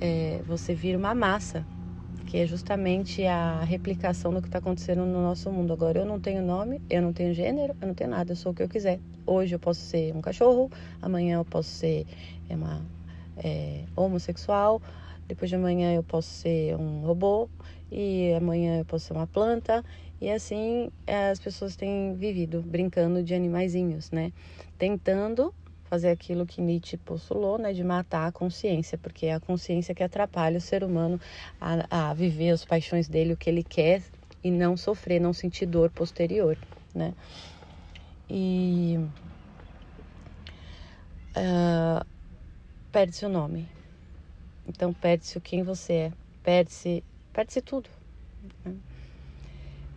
é, 0.00 0.42
você 0.47 0.75
vira 0.75 0.99
uma 0.99 1.14
massa, 1.14 1.66
que 2.35 2.41
é 2.41 2.47
justamente 2.49 3.25
a 3.26 3.62
replicação 3.62 4.35
do 4.35 4.43
que 4.43 4.49
está 4.49 4.59
acontecendo 4.59 5.07
no 5.07 5.23
nosso 5.23 5.53
mundo. 5.53 5.73
Agora, 5.73 6.00
eu 6.00 6.05
não 6.05 6.19
tenho 6.19 6.43
nome, 6.43 6.81
eu 6.91 7.00
não 7.00 7.12
tenho 7.12 7.33
gênero, 7.33 7.76
eu 7.81 7.87
não 7.87 7.95
tenho 7.95 8.11
nada, 8.11 8.33
eu 8.33 8.37
sou 8.37 8.50
o 8.50 8.55
que 8.57 8.61
eu 8.61 8.69
quiser. 8.69 8.99
Hoje 9.25 9.55
eu 9.55 9.59
posso 9.61 9.81
ser 9.83 10.12
um 10.12 10.21
cachorro, 10.21 10.69
amanhã 11.00 11.37
eu 11.37 11.45
posso 11.45 11.69
ser 11.69 12.05
uma 12.50 12.85
é, 13.37 13.85
homossexual, 13.95 14.83
depois 15.29 15.49
de 15.49 15.55
amanhã 15.55 15.95
eu 15.95 16.03
posso 16.03 16.29
ser 16.29 16.75
um 16.75 17.03
robô 17.07 17.49
e 17.88 18.33
amanhã 18.37 18.81
eu 18.81 18.85
posso 18.85 19.07
ser 19.07 19.12
uma 19.12 19.29
planta 19.29 19.85
e 20.21 20.29
assim 20.29 20.91
é, 21.07 21.31
as 21.31 21.38
pessoas 21.38 21.76
têm 21.76 22.14
vivido 22.14 22.62
brincando 22.62 23.23
de 23.23 23.33
animaizinhos, 23.33 24.11
né? 24.11 24.33
Tentando 24.76 25.55
fazer 25.95 26.09
aquilo 26.09 26.45
que 26.45 26.61
Nietzsche 26.61 26.97
postulou, 26.97 27.57
né, 27.57 27.73
de 27.73 27.85
matar 27.85 28.27
a 28.27 28.33
consciência, 28.33 28.99
porque 28.99 29.27
é 29.27 29.35
a 29.35 29.41
consciência 29.41 29.95
que 29.95 30.03
atrapalha 30.03 30.59
o 30.59 30.61
ser 30.61 30.83
humano 30.83 31.21
a, 31.61 32.09
a 32.09 32.15
viver 32.15 32.51
as 32.51 32.65
paixões 32.65 33.07
dele, 33.07 33.33
o 33.33 33.37
que 33.37 33.49
ele 33.49 33.63
quer 33.63 34.03
e 34.43 34.51
não 34.51 34.77
sofrer, 34.77 35.21
não 35.21 35.33
sentir 35.33 35.67
dor 35.67 35.91
posterior, 35.91 36.59
né? 36.93 37.15
E 38.29 38.99
uh, 41.37 42.05
perde-se 42.91 43.25
o 43.25 43.29
nome, 43.29 43.69
então 44.67 44.93
perde-se 44.93 45.39
o 45.39 45.41
quem 45.41 45.63
você 45.63 45.93
é, 45.93 46.13
perde-se 46.43 47.05
perde-se 47.33 47.61
tudo. 47.63 47.89
Né? 48.65 48.75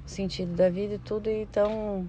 o 0.05 0.09
sentido 0.09 0.55
da 0.55 0.69
vida 0.69 0.93
e 0.93 0.99
tudo. 0.99 1.29
Então, 1.29 2.07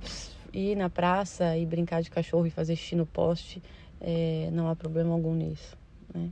ir 0.52 0.76
na 0.76 0.88
praça 0.88 1.56
e 1.56 1.66
brincar 1.66 2.00
de 2.00 2.10
cachorro 2.10 2.46
e 2.46 2.50
fazer 2.50 2.76
xixi 2.76 2.94
no 2.94 3.04
poste, 3.04 3.60
é, 4.00 4.50
não 4.52 4.68
há 4.68 4.76
problema 4.76 5.12
algum 5.12 5.34
nisso. 5.34 5.76
Né? 6.14 6.30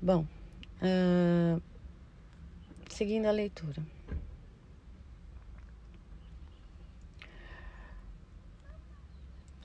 Bom, 0.00 0.26
uh, 0.82 1.62
seguindo 2.88 3.26
a 3.26 3.30
leitura. 3.30 3.82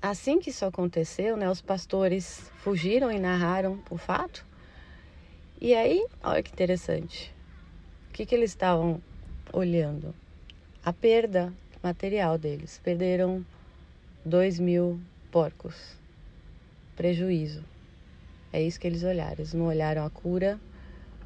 Assim 0.01 0.39
que 0.39 0.51
isso 0.51 0.65
aconteceu, 0.65 1.35
né, 1.35 1.49
os 1.49 1.61
pastores 1.61 2.51
fugiram 2.57 3.11
e 3.11 3.17
narraram 3.17 3.81
o 3.89 3.97
fato. 3.97 4.45
E 5.59 5.73
aí, 5.73 6.05
olha 6.23 6.43
que 6.43 6.51
interessante. 6.51 7.33
O 8.09 8.13
que, 8.13 8.25
que 8.25 8.35
eles 8.35 8.51
estavam 8.51 9.01
olhando? 9.51 10.13
a 10.85 10.93
perda 10.93 11.51
material 11.81 12.37
deles. 12.37 12.79
Perderam 12.83 13.43
dois 14.23 14.59
mil 14.59 15.01
porcos. 15.31 15.97
Prejuízo. 16.95 17.63
É 18.51 18.61
isso 18.61 18.79
que 18.79 18.87
eles 18.87 19.03
olharam. 19.03 19.35
Eles 19.39 19.53
não 19.53 19.65
olharam 19.65 20.05
a 20.05 20.09
cura 20.09 20.59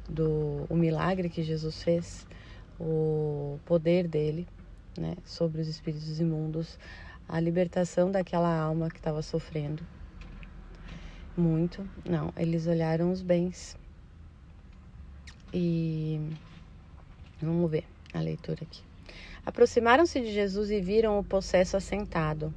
do 0.08 0.66
o 0.68 0.74
milagre 0.74 1.28
que 1.28 1.42
Jesus 1.42 1.82
fez, 1.82 2.26
o 2.78 3.58
poder 3.64 4.08
dele, 4.08 4.46
né, 4.98 5.16
sobre 5.24 5.60
os 5.60 5.68
espíritos 5.68 6.20
imundos, 6.20 6.78
a 7.28 7.38
libertação 7.38 8.10
daquela 8.10 8.52
alma 8.52 8.90
que 8.90 8.96
estava 8.96 9.22
sofrendo 9.22 9.84
muito. 11.36 11.88
Não, 12.04 12.32
eles 12.36 12.66
olharam 12.66 13.10
os 13.10 13.22
bens. 13.22 13.76
E 15.52 16.20
vamos 17.40 17.70
ver 17.70 17.84
a 18.12 18.20
leitura 18.20 18.62
aqui. 18.62 18.82
Aproximaram-se 19.44 20.20
de 20.20 20.32
Jesus 20.32 20.70
e 20.70 20.80
viram 20.80 21.18
o 21.18 21.24
possesso 21.24 21.76
assentado, 21.76 22.54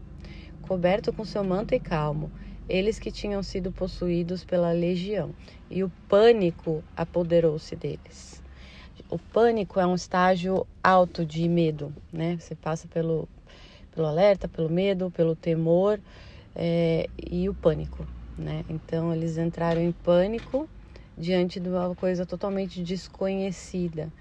coberto 0.62 1.12
com 1.14 1.24
seu 1.24 1.44
manto 1.44 1.74
e 1.74 1.80
calmo, 1.80 2.32
eles 2.68 3.00
que 3.00 3.12
tinham 3.12 3.44
sido 3.44 3.72
possuídos 3.72 4.46
pela 4.46 4.72
legião, 4.72 5.36
e 5.70 5.84
o 5.84 5.92
pânico 6.08 6.84
apoderou-se 6.96 7.76
deles. 7.76 8.42
O 9.10 9.18
pânico 9.20 9.80
é 9.80 9.86
um 9.88 9.96
estágio 9.96 10.66
alto 10.84 11.26
de 11.26 11.48
medo, 11.50 11.94
né? 12.12 12.38
Você 12.40 12.56
passa 12.56 12.88
pelo, 12.88 13.28
pelo 13.92 14.08
alerta, 14.08 14.48
pelo 14.48 14.70
medo, 14.70 15.12
pelo 15.12 15.36
temor 15.36 16.02
é, 16.56 17.10
e 17.32 17.50
o 17.50 17.56
pânico, 17.56 18.08
né? 18.38 18.64
Então 18.70 19.14
eles 19.14 19.38
entraram 19.38 19.82
em 19.82 19.92
pânico 19.92 20.70
diante 21.18 21.60
de 21.60 21.70
uma 21.70 21.96
coisa 21.96 22.26
totalmente 22.26 22.84
desconhecida. 22.84 24.14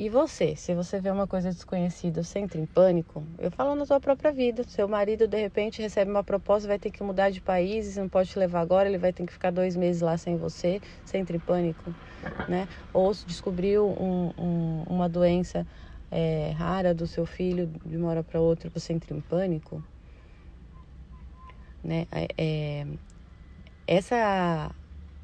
E 0.00 0.08
você, 0.08 0.56
se 0.56 0.74
você 0.74 0.98
vê 0.98 1.10
uma 1.10 1.26
coisa 1.26 1.50
desconhecida, 1.50 2.22
você 2.22 2.38
entra 2.38 2.58
em 2.58 2.64
pânico? 2.64 3.22
Eu 3.38 3.50
falo 3.50 3.74
na 3.74 3.84
sua 3.84 4.00
própria 4.00 4.32
vida. 4.32 4.64
Seu 4.66 4.88
marido, 4.88 5.28
de 5.28 5.36
repente, 5.38 5.82
recebe 5.82 6.10
uma 6.10 6.24
proposta, 6.24 6.66
vai 6.66 6.78
ter 6.78 6.90
que 6.90 7.02
mudar 7.02 7.28
de 7.28 7.38
país, 7.42 7.98
não 7.98 8.08
pode 8.08 8.30
te 8.30 8.38
levar 8.38 8.62
agora, 8.62 8.88
ele 8.88 8.96
vai 8.96 9.12
ter 9.12 9.26
que 9.26 9.32
ficar 9.34 9.50
dois 9.50 9.76
meses 9.76 10.00
lá 10.00 10.16
sem 10.16 10.38
você, 10.38 10.80
você 11.04 11.18
entra 11.18 11.36
em 11.36 11.38
pânico, 11.38 11.94
né? 12.48 12.66
Ou 12.94 13.12
se 13.12 13.26
descobriu 13.26 13.88
um, 13.88 14.30
um, 14.38 14.84
uma 14.88 15.06
doença 15.06 15.66
é, 16.10 16.52
rara 16.52 16.94
do 16.94 17.06
seu 17.06 17.26
filho 17.26 17.70
de 17.84 17.98
uma 17.98 18.08
hora 18.08 18.24
para 18.24 18.40
outra, 18.40 18.70
você 18.70 18.94
entra 18.94 19.14
em 19.14 19.20
pânico, 19.20 19.82
né? 21.84 22.06
É, 22.10 22.26
é, 22.38 22.86
essa 23.86 24.74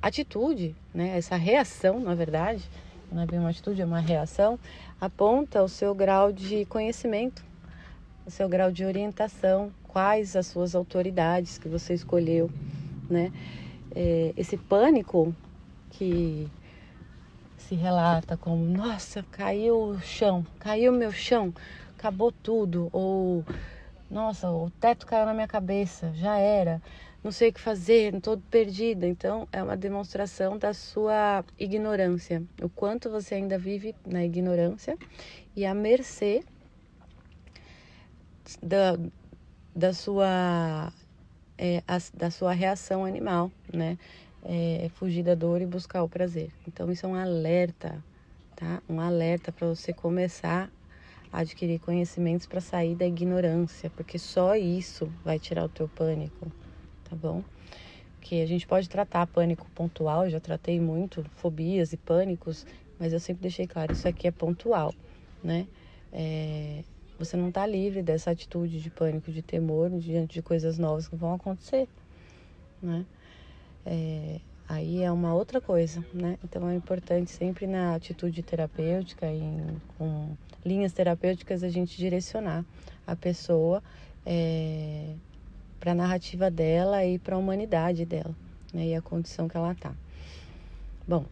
atitude, 0.02 0.76
né? 0.92 1.16
Essa 1.16 1.36
reação, 1.36 1.98
na 1.98 2.14
verdade, 2.14 2.68
não 3.10 3.22
é 3.22 3.26
bem 3.26 3.38
uma 3.38 3.50
atitude, 3.50 3.80
é 3.80 3.84
uma 3.84 4.00
reação, 4.00 4.58
aponta 5.00 5.62
o 5.62 5.68
seu 5.68 5.94
grau 5.94 6.32
de 6.32 6.64
conhecimento, 6.66 7.44
o 8.26 8.30
seu 8.30 8.48
grau 8.48 8.70
de 8.70 8.84
orientação, 8.84 9.72
quais 9.84 10.36
as 10.36 10.46
suas 10.46 10.74
autoridades 10.74 11.58
que 11.58 11.68
você 11.68 11.94
escolheu, 11.94 12.50
né? 13.08 13.32
É, 13.94 14.34
esse 14.36 14.56
pânico 14.56 15.34
que 15.90 16.50
se 17.56 17.74
relata 17.74 18.36
como, 18.36 18.64
nossa, 18.64 19.24
caiu 19.30 19.80
o 19.80 20.00
chão, 20.00 20.44
caiu 20.58 20.92
meu 20.92 21.10
chão, 21.10 21.52
acabou 21.96 22.30
tudo, 22.30 22.88
ou 22.92 23.44
nossa, 24.10 24.50
o 24.50 24.70
teto 24.70 25.06
caiu 25.06 25.26
na 25.26 25.34
minha 25.34 25.48
cabeça, 25.48 26.12
já 26.14 26.38
era 26.38 26.80
não 27.26 27.32
sei 27.32 27.48
o 27.48 27.52
que 27.52 27.60
fazer, 27.60 28.14
estou 28.14 28.38
perdida. 28.38 29.04
Então, 29.04 29.48
é 29.50 29.60
uma 29.60 29.76
demonstração 29.76 30.56
da 30.56 30.72
sua 30.72 31.44
ignorância, 31.58 32.40
o 32.62 32.68
quanto 32.68 33.10
você 33.10 33.34
ainda 33.34 33.58
vive 33.58 33.96
na 34.06 34.24
ignorância 34.24 34.96
e 35.56 35.66
à 35.66 35.74
mercê 35.74 36.44
da, 38.62 38.96
da 39.74 39.92
sua 39.92 40.92
é, 41.58 41.82
a, 41.88 41.98
da 42.14 42.30
sua 42.30 42.52
reação 42.52 43.04
animal, 43.04 43.50
né? 43.74 43.98
É, 44.44 44.88
fugir 44.94 45.24
da 45.24 45.34
dor 45.34 45.60
e 45.60 45.66
buscar 45.66 46.04
o 46.04 46.08
prazer. 46.08 46.52
Então, 46.68 46.92
isso 46.92 47.06
é 47.06 47.08
um 47.08 47.16
alerta, 47.16 48.04
tá? 48.54 48.80
Um 48.88 49.00
alerta 49.00 49.50
para 49.50 49.66
você 49.66 49.92
começar 49.92 50.70
a 51.32 51.40
adquirir 51.40 51.80
conhecimentos 51.80 52.46
para 52.46 52.60
sair 52.60 52.94
da 52.94 53.04
ignorância, 53.04 53.90
porque 53.90 54.16
só 54.16 54.54
isso 54.54 55.12
vai 55.24 55.40
tirar 55.40 55.64
o 55.64 55.68
teu 55.68 55.88
pânico 55.88 56.52
tá 57.08 57.16
bom? 57.16 57.42
Que 58.20 58.42
a 58.42 58.46
gente 58.46 58.66
pode 58.66 58.88
tratar 58.88 59.26
pânico 59.26 59.66
pontual, 59.74 60.24
eu 60.24 60.30
já 60.30 60.40
tratei 60.40 60.80
muito 60.80 61.24
fobias 61.36 61.92
e 61.92 61.96
pânicos, 61.96 62.66
mas 62.98 63.12
eu 63.12 63.20
sempre 63.20 63.42
deixei 63.42 63.66
claro, 63.66 63.92
isso 63.92 64.08
aqui 64.08 64.26
é 64.26 64.30
pontual, 64.30 64.94
né? 65.42 65.66
É, 66.12 66.82
você 67.18 67.36
não 67.36 67.48
está 67.48 67.66
livre 67.66 68.02
dessa 68.02 68.30
atitude 68.30 68.80
de 68.80 68.90
pânico, 68.90 69.30
de 69.30 69.42
temor 69.42 69.90
diante 69.90 70.34
de 70.34 70.42
coisas 70.42 70.78
novas 70.78 71.08
que 71.08 71.16
vão 71.16 71.34
acontecer, 71.34 71.88
né? 72.82 73.06
É, 73.84 74.40
aí 74.68 75.02
é 75.02 75.12
uma 75.12 75.34
outra 75.34 75.60
coisa, 75.60 76.04
né? 76.12 76.36
Então 76.44 76.68
é 76.68 76.74
importante 76.74 77.30
sempre 77.30 77.66
na 77.66 77.94
atitude 77.94 78.42
terapêutica 78.42 79.26
e 79.32 79.40
com 79.96 80.36
linhas 80.64 80.92
terapêuticas 80.92 81.62
a 81.62 81.68
gente 81.68 81.96
direcionar 81.96 82.64
a 83.06 83.14
pessoa 83.14 83.82
é, 84.24 85.14
para 85.78 85.92
a 85.92 85.94
narrativa 85.94 86.50
dela 86.50 87.04
e 87.04 87.18
para 87.18 87.36
a 87.36 87.38
humanidade 87.38 88.04
dela, 88.04 88.34
né, 88.72 88.86
e 88.86 88.94
a 88.94 89.02
condição 89.02 89.48
que 89.48 89.56
ela 89.56 89.72
está. 89.72 89.92
Bom, 91.06 91.24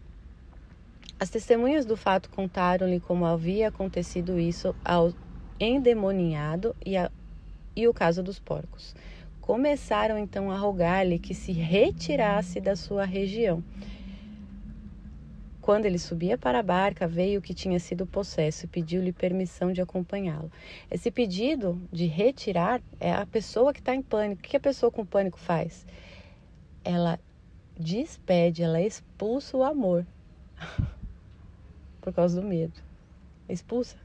as 1.19 1.31
testemunhas 1.31 1.85
do 1.85 1.97
fato 1.97 2.29
contaram-lhe 2.31 3.01
como 3.01 3.25
havia 3.25 3.69
acontecido 3.69 4.39
isso 4.39 4.75
ao 4.85 5.13
endemoniado 5.59 6.75
e, 6.85 6.97
a, 6.97 7.11
e 7.75 7.89
o 7.89 7.95
caso 7.95 8.23
dos 8.23 8.39
porcos. 8.39 8.95
Começaram 9.41 10.19
então 10.19 10.51
a 10.51 10.57
rogar-lhe 10.57 11.19
que 11.19 11.35
se 11.35 11.53
retirasse 11.53 12.61
da 12.61 12.75
sua 12.75 13.05
região 13.05 13.63
quando 15.65 15.87
ele 15.87 15.99
subia 15.99 16.37
para 16.37 16.59
a 16.59 16.63
barca, 16.63 17.09
veio 17.09 17.39
o 17.39 17.43
que 17.43 17.55
tinha 17.55 17.81
sido 17.81 18.07
possesso 18.07 18.67
e 18.67 18.69
pediu-lhe 18.69 19.15
permissão 19.15 19.73
de 19.73 19.81
acompanhá-lo. 19.81 20.53
Esse 20.91 21.11
pedido 21.11 21.81
de 21.91 22.05
retirar 22.05 22.83
é 23.01 23.11
a 23.11 23.25
pessoa 23.25 23.73
que 23.73 23.81
está 23.81 23.95
em 23.95 24.03
pânico. 24.03 24.43
O 24.43 24.45
que 24.45 24.59
a 24.59 24.61
pessoa 24.61 24.93
com 24.93 25.07
pânico 25.07 25.39
faz? 25.39 25.87
Ela 26.85 27.19
despede, 27.81 28.63
ela 28.63 28.79
expulsa 28.79 29.57
o 29.57 29.63
amor 29.63 30.07
por 32.03 32.13
causa 32.13 32.39
do 32.39 32.47
medo. 32.47 32.79
Expulsa. 33.49 33.97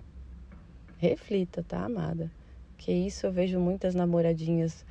Reflita, 0.97 1.61
tá, 1.61 1.83
amada? 1.83 2.31
Que 2.77 2.93
isso 2.93 3.25
eu 3.25 3.33
vejo 3.33 3.59
muitas 3.59 3.93
namoradinhas 3.93 4.85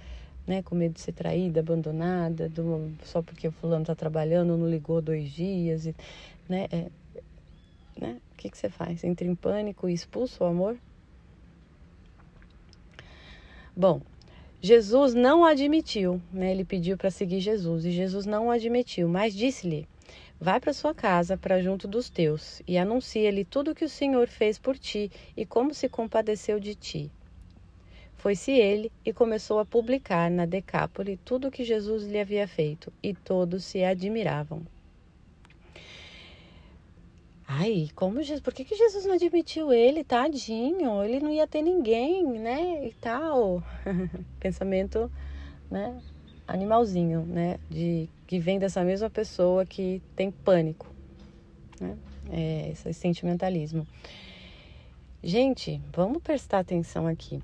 né, 0.46 0.62
com 0.62 0.74
medo 0.74 0.94
de 0.94 1.00
ser 1.00 1.12
traída, 1.12 1.60
abandonada, 1.60 2.48
do, 2.48 2.90
só 3.04 3.22
porque 3.22 3.46
o 3.46 3.52
fulano 3.52 3.82
está 3.82 3.94
trabalhando, 3.94 4.56
não 4.56 4.68
ligou 4.68 5.00
dois 5.00 5.30
dias. 5.30 5.86
E, 5.86 5.94
né? 6.48 6.66
É, 6.70 6.90
né? 7.98 8.20
O 8.32 8.36
que, 8.36 8.50
que 8.50 8.56
você 8.56 8.68
faz? 8.68 9.04
Entra 9.04 9.26
em 9.26 9.34
pânico 9.34 9.88
e 9.88 9.92
expulsa 9.92 10.44
o 10.44 10.46
amor? 10.46 10.78
Bom, 13.76 14.00
Jesus 14.60 15.14
não 15.14 15.44
admitiu, 15.44 16.20
né? 16.32 16.50
Ele 16.50 16.64
pediu 16.64 16.96
para 16.96 17.10
seguir 17.10 17.40
Jesus 17.40 17.84
e 17.84 17.92
Jesus 17.92 18.26
não 18.26 18.50
admitiu, 18.50 19.08
mas 19.08 19.34
disse-lhe: 19.34 19.86
Vai 20.40 20.58
para 20.58 20.72
sua 20.72 20.94
casa, 20.94 21.36
para 21.36 21.60
junto 21.60 21.86
dos 21.86 22.08
teus, 22.08 22.62
e 22.66 22.78
anuncia-lhe 22.78 23.44
tudo 23.44 23.72
o 23.72 23.74
que 23.74 23.84
o 23.84 23.88
Senhor 23.88 24.28
fez 24.28 24.58
por 24.58 24.78
ti 24.78 25.10
e 25.36 25.44
como 25.44 25.74
se 25.74 25.88
compadeceu 25.88 26.58
de 26.58 26.74
ti. 26.74 27.10
Foi-se 28.16 28.50
ele 28.50 28.90
e 29.04 29.12
começou 29.12 29.60
a 29.60 29.64
publicar 29.64 30.28
na 30.28 30.44
Decápole 30.44 31.16
tudo 31.24 31.48
o 31.48 31.50
que 31.50 31.62
Jesus 31.62 32.04
lhe 32.04 32.18
havia 32.18 32.48
feito, 32.48 32.92
e 33.00 33.14
todos 33.14 33.64
se 33.64 33.84
admiravam. 33.84 34.66
Ai, 37.50 37.88
como 37.94 38.22
Jesus, 38.22 38.42
por 38.42 38.52
que, 38.52 38.62
que 38.62 38.76
Jesus 38.76 39.06
não 39.06 39.14
admitiu 39.14 39.72
ele, 39.72 40.04
tadinho? 40.04 41.02
Ele 41.02 41.18
não 41.18 41.30
ia 41.30 41.46
ter 41.46 41.62
ninguém, 41.62 42.22
né? 42.38 42.86
E 42.86 42.92
tal. 43.00 43.62
Pensamento, 44.38 45.10
né? 45.70 45.98
Animalzinho, 46.46 47.24
né? 47.24 47.58
De 47.70 48.06
que 48.26 48.38
vem 48.38 48.58
dessa 48.58 48.84
mesma 48.84 49.08
pessoa 49.08 49.64
que 49.64 50.02
tem 50.14 50.30
pânico, 50.30 50.94
né? 51.80 51.96
É, 52.30 52.68
esse 52.68 52.92
sentimentalismo. 52.92 53.88
Gente, 55.22 55.80
vamos 55.96 56.22
prestar 56.22 56.58
atenção 56.58 57.06
aqui. 57.06 57.42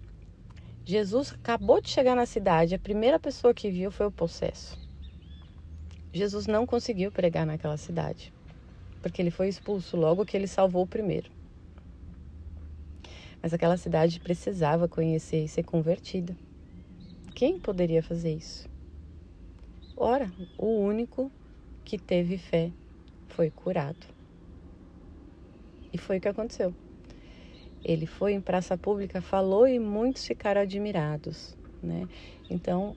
Jesus 0.84 1.32
acabou 1.32 1.80
de 1.80 1.88
chegar 1.88 2.14
na 2.14 2.26
cidade, 2.26 2.74
a 2.74 2.78
primeira 2.78 3.18
pessoa 3.18 3.54
que 3.54 3.70
viu 3.70 3.90
foi 3.90 4.04
o 4.04 4.12
possesso. 4.12 4.78
Jesus 6.12 6.46
não 6.46 6.66
conseguiu 6.66 7.10
pregar 7.10 7.46
naquela 7.46 7.78
cidade 7.78 8.34
porque 9.04 9.20
ele 9.20 9.30
foi 9.30 9.48
expulso 9.48 9.98
logo 9.98 10.24
que 10.24 10.34
ele 10.34 10.46
salvou 10.46 10.82
o 10.82 10.86
primeiro. 10.86 11.30
Mas 13.42 13.52
aquela 13.52 13.76
cidade 13.76 14.18
precisava 14.18 14.88
conhecer 14.88 15.44
e 15.44 15.48
ser 15.48 15.62
convertida. 15.62 16.34
Quem 17.34 17.58
poderia 17.58 18.02
fazer 18.02 18.32
isso? 18.32 18.66
Ora, 19.94 20.32
o 20.56 20.68
único 20.68 21.30
que 21.84 21.98
teve 21.98 22.38
fé 22.38 22.72
foi 23.28 23.50
curado. 23.50 24.06
E 25.92 25.98
foi 25.98 26.16
o 26.16 26.20
que 26.22 26.28
aconteceu. 26.28 26.74
Ele 27.84 28.06
foi 28.06 28.32
em 28.32 28.40
praça 28.40 28.74
pública, 28.74 29.20
falou 29.20 29.68
e 29.68 29.78
muitos 29.78 30.26
ficaram 30.26 30.62
admirados, 30.62 31.54
né? 31.82 32.08
Então, 32.48 32.96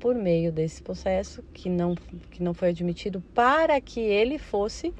por 0.00 0.16
meio 0.16 0.50
desse 0.50 0.82
processo 0.82 1.44
que 1.54 1.70
não 1.70 1.94
que 2.32 2.42
não 2.42 2.54
foi 2.54 2.70
admitido 2.70 3.22
para 3.32 3.80
que 3.80 4.00
ele 4.00 4.36
fosse 4.36 4.92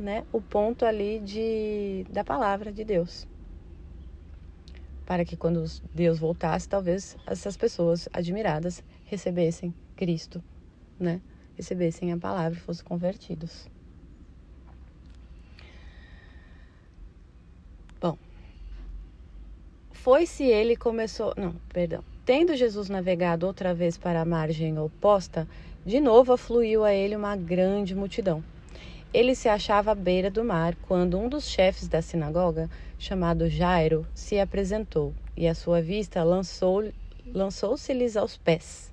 né, 0.00 0.24
o 0.32 0.40
ponto 0.40 0.84
ali 0.84 1.20
de, 1.20 2.06
da 2.10 2.24
palavra 2.24 2.72
de 2.72 2.82
Deus. 2.82 3.28
Para 5.04 5.24
que 5.24 5.36
quando 5.36 5.64
Deus 5.94 6.18
voltasse, 6.18 6.68
talvez 6.68 7.16
essas 7.26 7.56
pessoas 7.56 8.08
admiradas 8.12 8.82
recebessem 9.04 9.74
Cristo, 9.96 10.42
né? 10.98 11.20
Recebessem 11.56 12.12
a 12.12 12.16
palavra 12.16 12.56
e 12.58 12.62
fossem 12.62 12.84
convertidos. 12.84 13.68
Bom, 18.00 18.16
foi-se 19.92 20.44
ele 20.44 20.76
começou. 20.76 21.34
Não, 21.36 21.54
perdão. 21.70 22.02
Tendo 22.24 22.56
Jesus 22.56 22.88
navegado 22.88 23.46
outra 23.46 23.74
vez 23.74 23.98
para 23.98 24.22
a 24.22 24.24
margem 24.24 24.78
oposta, 24.78 25.46
de 25.84 26.00
novo 26.00 26.32
afluiu 26.32 26.84
a 26.84 26.94
ele 26.94 27.16
uma 27.16 27.36
grande 27.36 27.94
multidão. 27.94 28.42
Ele 29.12 29.34
se 29.34 29.48
achava 29.48 29.90
à 29.90 29.94
beira 29.94 30.30
do 30.30 30.44
mar 30.44 30.76
quando 30.82 31.18
um 31.18 31.28
dos 31.28 31.48
chefes 31.48 31.88
da 31.88 32.00
sinagoga, 32.00 32.70
chamado 32.96 33.48
Jairo, 33.48 34.06
se 34.14 34.38
apresentou 34.38 35.12
e, 35.36 35.48
à 35.48 35.54
sua 35.54 35.82
vista, 35.82 36.22
lançou-se-lhes 36.22 36.94
lançou 37.34 38.22
aos 38.22 38.36
pés, 38.36 38.92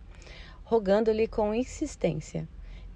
rogando-lhe 0.64 1.28
com 1.28 1.54
insistência: 1.54 2.48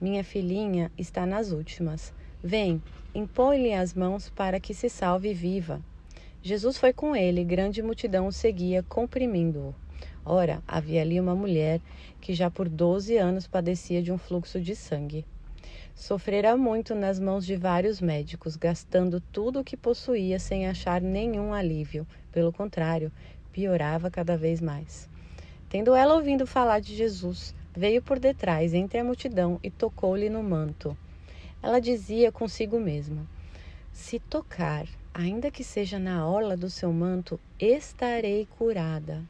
Minha 0.02 0.24
filhinha 0.24 0.92
está 0.98 1.24
nas 1.24 1.52
últimas. 1.52 2.12
Vem, 2.44 2.82
impõe-lhe 3.14 3.72
as 3.72 3.94
mãos 3.94 4.28
para 4.32 4.60
que 4.60 4.74
se 4.74 4.90
salve 4.90 5.32
viva. 5.32 5.80
Jesus 6.42 6.76
foi 6.76 6.92
com 6.92 7.16
ele, 7.16 7.44
grande 7.44 7.84
multidão 7.84 8.26
o 8.26 8.32
seguia, 8.32 8.82
comprimindo-o. 8.90 9.76
Ora, 10.26 10.64
havia 10.68 11.02
ali 11.02 11.20
uma 11.20 11.36
mulher 11.36 11.82
que 12.20 12.34
já 12.34 12.50
por 12.50 12.68
doze 12.68 13.16
anos 13.18 13.46
padecia 13.46 14.02
de 14.02 14.12
um 14.12 14.18
fluxo 14.18 14.60
de 14.60 14.76
sangue. 14.76 15.24
Sofrera 15.96 16.58
muito 16.58 16.96
nas 16.96 17.20
mãos 17.20 17.46
de 17.46 17.56
vários 17.56 18.02
médicos, 18.02 18.56
gastando 18.56 19.22
tudo 19.32 19.60
o 19.60 19.64
que 19.64 19.78
possuía 19.78 20.40
sem 20.40 20.68
achar 20.68 21.02
nenhum 21.02 21.54
alívio. 21.54 22.08
Pelo 22.32 22.52
contrário, 22.52 23.12
piorava 23.52 24.10
cada 24.10 24.38
vez 24.38 24.62
mais. 24.62 25.10
Tendo 25.70 25.96
ela 25.96 26.16
ouvido 26.16 26.48
falar 26.48 26.80
de 26.80 26.96
Jesus, 26.96 27.54
veio 27.76 28.02
por 28.02 28.20
detrás, 28.20 28.74
entre 28.74 29.00
a 29.00 29.04
multidão, 29.04 29.60
e 29.64 29.70
tocou-lhe 29.70 30.30
no 30.30 30.42
manto. 30.42 30.98
Ela 31.62 31.80
dizia 31.80 32.32
consigo 32.32 32.80
mesma: 32.80 33.26
Se 33.92 34.20
tocar, 34.20 34.88
ainda 35.14 35.52
que 35.52 35.64
seja 35.64 36.00
na 36.00 36.28
orla 36.28 36.58
do 36.58 36.70
seu 36.70 36.92
manto, 36.92 37.40
estarei 37.60 38.48
curada. 38.58 39.22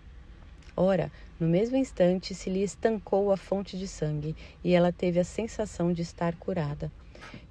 Ora, 0.76 1.12
no 1.41 1.47
mesmo 1.47 1.75
instante 1.75 2.36
se 2.36 2.51
lhe 2.51 2.62
estancou 2.62 3.32
a 3.32 3.36
fonte 3.36 3.75
de 3.75 3.88
sangue 3.88 4.36
e 4.63 4.75
ela 4.75 4.91
teve 4.91 5.19
a 5.19 5.23
sensação 5.23 5.91
de 5.91 6.04
estar 6.04 6.36
curada. 6.36 6.91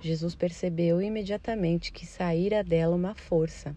Jesus 0.01 0.37
percebeu 0.37 1.03
imediatamente 1.03 1.91
que 1.91 2.07
saíra 2.07 2.63
dela 2.63 2.95
uma 2.95 3.17
força, 3.17 3.77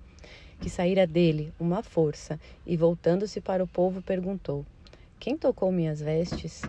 que 0.62 0.70
saíra 0.70 1.08
dele 1.08 1.52
uma 1.60 1.82
força, 1.82 2.40
e 2.64 2.78
voltando-se 2.78 3.42
para 3.42 3.64
o 3.64 3.68
povo 3.68 4.04
perguntou: 4.04 4.64
Quem 5.20 5.36
tocou 5.36 5.72
minhas 5.72 6.00
vestes? 6.00 6.62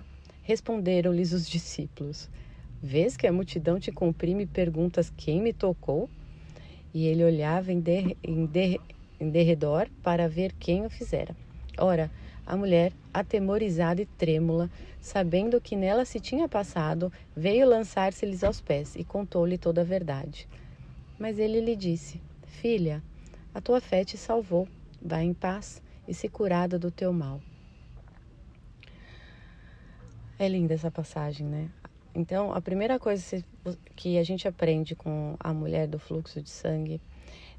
Responderam-lhes 0.42 1.35
os 1.35 1.46
discípulos: 1.46 2.30
Vês 2.83 3.14
que 3.14 3.26
a 3.26 3.33
multidão 3.33 3.78
te 3.78 3.92
comprime 3.92 4.44
e 4.44 4.46
perguntas 4.46 5.12
quem 5.14 5.42
me 5.42 5.52
tocou? 5.52 6.09
E 6.94 7.07
ele 7.07 7.22
olhava 7.22 7.70
em, 7.70 7.85
em, 8.22 8.50
em 9.20 9.30
derredor 9.30 9.87
para 10.02 10.30
ver 10.30 10.54
quem 10.59 10.87
o 10.87 10.90
fizera. 10.90 11.37
Ora, 11.76 12.11
a 12.46 12.57
mulher, 12.57 12.92
atemorizada 13.12 14.02
e 14.02 14.07
trêmula, 14.07 14.70
sabendo 15.00 15.57
o 15.57 15.61
que 15.61 15.76
nela 15.76 16.04
se 16.04 16.20
tinha 16.20 16.48
passado, 16.48 17.12
veio 17.35 17.68
lançar-se-lhes 17.68 18.44
aos 18.44 18.61
pés 18.61 18.94
e 18.96 19.04
contou-lhe 19.04 19.57
toda 19.57 19.80
a 19.80 19.85
verdade. 19.85 20.48
Mas 21.18 21.38
ele 21.38 21.61
lhe 21.61 21.76
disse: 21.76 22.20
Filha, 22.46 23.02
a 23.54 23.61
tua 23.61 23.80
fé 23.80 24.04
te 24.04 24.16
salvou. 24.16 24.68
Vá 25.00 25.22
em 25.22 25.35
paz 25.35 25.83
e 26.09 26.14
se 26.14 26.28
curada 26.28 26.78
do 26.78 26.90
teu 26.90 27.12
mal. 27.12 27.40
É 30.38 30.48
linda 30.48 30.74
essa 30.74 30.90
passagem, 30.90 31.46
né? 31.46 31.70
Então, 32.14 32.52
a 32.52 32.61
primeira 32.61 32.98
coisa 32.98 33.44
que 33.94 34.18
a 34.18 34.22
gente 34.22 34.46
aprende 34.46 34.94
com 34.94 35.37
a 35.38 35.52
mulher 35.52 35.87
do 35.87 35.98
fluxo 35.98 36.40
de 36.40 36.50
sangue 36.50 37.00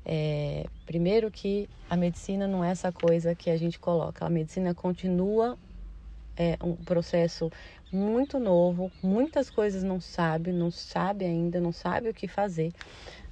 é, 0.06 0.66
primeiro 0.86 1.32
que 1.32 1.68
a 1.90 1.98
medicina 1.98 2.48
não 2.48 2.64
é 2.64 2.70
essa 2.70 2.92
coisa 2.92 3.34
que 3.34 3.50
a 3.50 3.58
gente 3.58 3.80
coloca. 3.80 4.26
A 4.26 4.30
medicina 4.30 4.74
continua 4.74 5.58
é, 6.38 6.58
um 6.64 6.76
processo 6.76 7.52
muito 7.92 8.40
novo, 8.40 8.92
muitas 9.02 9.50
coisas 9.50 9.84
não 9.84 10.00
sabe, 10.00 10.52
não 10.52 10.70
sabe 10.70 11.26
ainda, 11.26 11.60
não 11.60 11.72
sabe 11.72 12.10
o 12.10 12.14
que 12.14 12.28
fazer, 12.28 12.72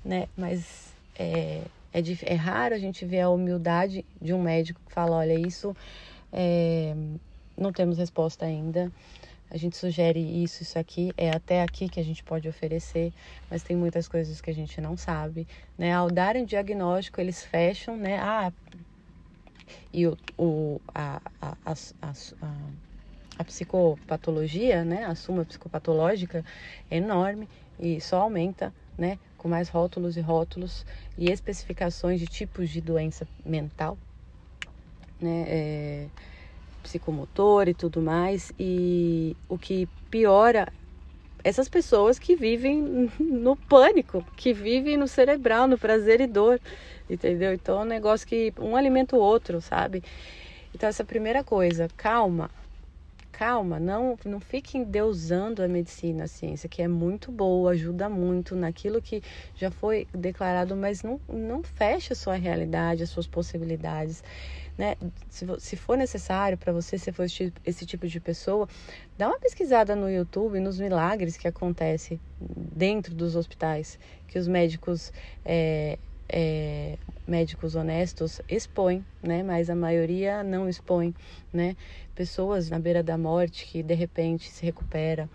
né? 0.03 0.27
Mas 0.35 0.93
é, 1.17 1.61
é, 1.93 2.01
é 2.23 2.33
raro 2.33 2.73
a 2.73 2.79
gente 2.79 3.05
ver 3.05 3.21
a 3.21 3.29
humildade 3.29 4.05
de 4.21 4.33
um 4.33 4.41
médico 4.41 4.81
que 4.85 4.93
fala, 4.93 5.17
olha, 5.17 5.33
isso 5.33 5.75
é, 6.31 6.95
não 7.57 7.71
temos 7.71 7.97
resposta 7.97 8.45
ainda 8.45 8.91
a 9.53 9.57
gente 9.57 9.77
sugere 9.77 10.19
isso, 10.19 10.63
isso 10.63 10.79
aqui, 10.79 11.13
é 11.15 11.29
até 11.29 11.61
aqui 11.61 11.87
que 11.87 11.99
a 11.99 12.03
gente 12.03 12.23
pode 12.23 12.49
oferecer, 12.49 13.13
mas 13.51 13.61
tem 13.61 13.75
muitas 13.77 14.07
coisas 14.07 14.41
que 14.41 14.49
a 14.49 14.53
gente 14.53 14.81
não 14.81 14.97
sabe, 14.97 15.47
né? 15.77 15.93
Ao 15.93 16.09
dar 16.09 16.35
um 16.35 16.43
diagnóstico, 16.43 17.21
eles 17.21 17.43
fecham, 17.43 17.95
né? 17.95 18.17
Ah, 18.19 18.51
e 19.93 20.07
o, 20.07 20.17
o 20.39 20.81
a, 20.93 21.21
a, 21.39 21.55
a, 21.65 21.73
a, 22.01 22.71
a 23.37 23.43
psicopatologia, 23.43 24.83
né? 24.83 25.05
A 25.05 25.13
suma 25.13 25.45
psicopatológica 25.45 26.43
é 26.89 26.97
enorme 26.97 27.47
e 27.77 28.01
só 28.01 28.21
aumenta, 28.21 28.73
né? 28.97 29.19
Com 29.37 29.47
mais 29.47 29.69
rótulos 29.69 30.17
e 30.17 30.21
rótulos 30.21 30.83
e 31.15 31.29
especificações 31.29 32.19
de 32.19 32.27
tipos 32.27 32.71
de 32.71 32.81
doença 32.81 33.27
mental, 33.45 33.99
né? 35.21 35.45
É, 35.47 36.09
psicomotor 36.83 37.67
e 37.67 37.73
tudo 37.73 38.01
mais. 38.01 38.51
E 38.59 39.35
o 39.49 39.57
que 39.57 39.87
piora 40.11 40.71
essas 41.43 41.67
pessoas 41.67 42.17
que 42.17 42.35
vivem 42.35 43.09
no 43.19 43.55
pânico, 43.55 44.25
que 44.37 44.53
vivem 44.53 44.97
no 44.97 45.07
cerebral, 45.07 45.67
no 45.67 45.77
prazer 45.77 46.21
e 46.21 46.27
dor, 46.27 46.59
entendeu? 47.09 47.53
Então 47.53 47.79
é 47.79 47.81
um 47.81 47.87
negócio 47.87 48.27
que 48.27 48.53
um 48.59 48.75
alimenta 48.75 49.15
o 49.15 49.19
outro, 49.19 49.59
sabe? 49.59 50.03
Então 50.73 50.87
essa 50.87 51.03
primeira 51.03 51.43
coisa, 51.43 51.87
calma, 51.97 52.49
calma, 53.31 53.79
não, 53.79 54.17
não 54.25 54.39
fique 54.39 54.77
endeusando 54.77 55.61
a 55.61 55.67
medicina, 55.67 56.23
a 56.23 56.27
ciência, 56.27 56.69
que 56.69 56.81
é 56.81 56.87
muito 56.87 57.31
boa, 57.31 57.71
ajuda 57.71 58.07
muito 58.07 58.55
naquilo 58.55 59.01
que 59.01 59.21
já 59.55 59.69
foi 59.69 60.07
declarado, 60.13 60.75
mas 60.75 61.03
não, 61.03 61.19
não 61.27 61.61
fecha 61.61 62.13
a 62.13 62.15
sua 62.15 62.35
realidade, 62.35 63.03
as 63.03 63.09
suas 63.09 63.27
possibilidades 63.27 64.23
né? 64.77 64.95
Se, 65.29 65.75
for 65.75 65.97
necessário 65.97 66.57
para 66.57 66.73
você, 66.73 66.97
se 66.97 67.11
for 67.11 67.25
esse 67.65 67.85
tipo 67.85 68.07
de 68.07 68.19
pessoa, 68.19 68.67
dá 69.17 69.27
uma 69.27 69.39
pesquisada 69.39 69.95
no 69.95 70.09
YouTube 70.09 70.59
nos 70.59 70.79
milagres 70.79 71.37
que 71.37 71.47
acontecem 71.47 72.19
dentro 72.39 73.13
dos 73.13 73.35
hospitais, 73.35 73.99
que 74.27 74.39
os 74.39 74.47
médicos 74.47 75.11
é, 75.45 75.97
é, 76.27 76.97
médicos 77.27 77.75
honestos 77.75 78.41
expõem, 78.49 79.05
né? 79.21 79.43
Mas 79.43 79.69
a 79.69 79.75
maioria 79.75 80.43
não 80.43 80.67
expõe, 80.67 81.13
né? 81.51 81.75
Pessoas 82.15 82.69
na 82.69 82.79
beira 82.79 83.03
da 83.03 83.17
morte 83.17 83.65
que 83.65 83.83
de 83.83 83.93
repente 83.93 84.49
se 84.49 84.65
recupera. 84.65 85.29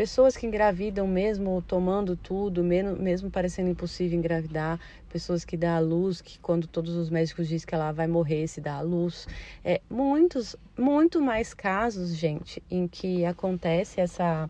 Pessoas 0.00 0.34
que 0.34 0.46
engravidam 0.46 1.06
mesmo 1.06 1.60
tomando 1.60 2.16
tudo, 2.16 2.64
mesmo, 2.64 3.30
parecendo 3.30 3.68
impossível 3.68 4.18
engravidar. 4.18 4.80
Pessoas 5.10 5.44
que 5.44 5.58
dão 5.58 5.76
à 5.76 5.78
luz, 5.78 6.22
que 6.22 6.38
quando 6.38 6.66
todos 6.66 6.94
os 6.94 7.10
médicos 7.10 7.46
dizem 7.46 7.68
que 7.68 7.74
ela 7.74 7.92
vai 7.92 8.06
morrer, 8.06 8.48
se 8.48 8.62
dá 8.62 8.76
à 8.76 8.80
luz. 8.80 9.28
É, 9.62 9.78
muitos, 9.90 10.56
muito 10.74 11.20
mais 11.20 11.52
casos, 11.52 12.16
gente, 12.16 12.62
em 12.70 12.88
que 12.88 13.26
acontece 13.26 14.00
essa. 14.00 14.48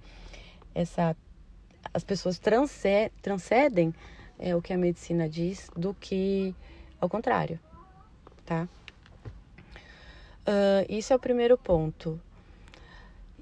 essa 0.73 1.17
as 1.93 2.05
pessoas 2.05 2.41
transcedem 3.21 3.93
é, 4.39 4.55
o 4.55 4.63
que 4.63 4.73
a 4.73 4.79
medicina 4.79 5.29
diz 5.29 5.69
do 5.77 5.93
que 5.95 6.55
ao 7.01 7.09
contrário, 7.09 7.59
tá? 8.47 8.69
Uh, 10.47 10.87
isso 10.89 11.13
é 11.13 11.17
o 11.17 11.19
primeiro 11.19 11.59
ponto. 11.59 12.21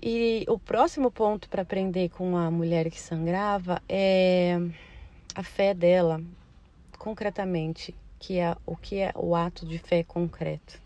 E 0.01 0.45
o 0.49 0.57
próximo 0.61 1.11
ponto 1.11 1.49
para 1.49 1.63
aprender 1.63 2.09
com 2.11 2.37
a 2.37 2.49
mulher 2.53 2.89
que 2.89 3.01
sangrava 3.01 3.83
é 3.89 4.57
a 5.35 5.43
fé 5.43 5.75
dela, 5.75 6.23
concretamente, 6.97 7.93
que 8.17 8.39
é 8.39 8.57
o 8.65 8.77
que 8.77 9.01
é 9.01 9.11
o 9.17 9.35
ato 9.35 9.67
de 9.67 9.77
fé 9.77 10.05
concreto. 10.05 10.81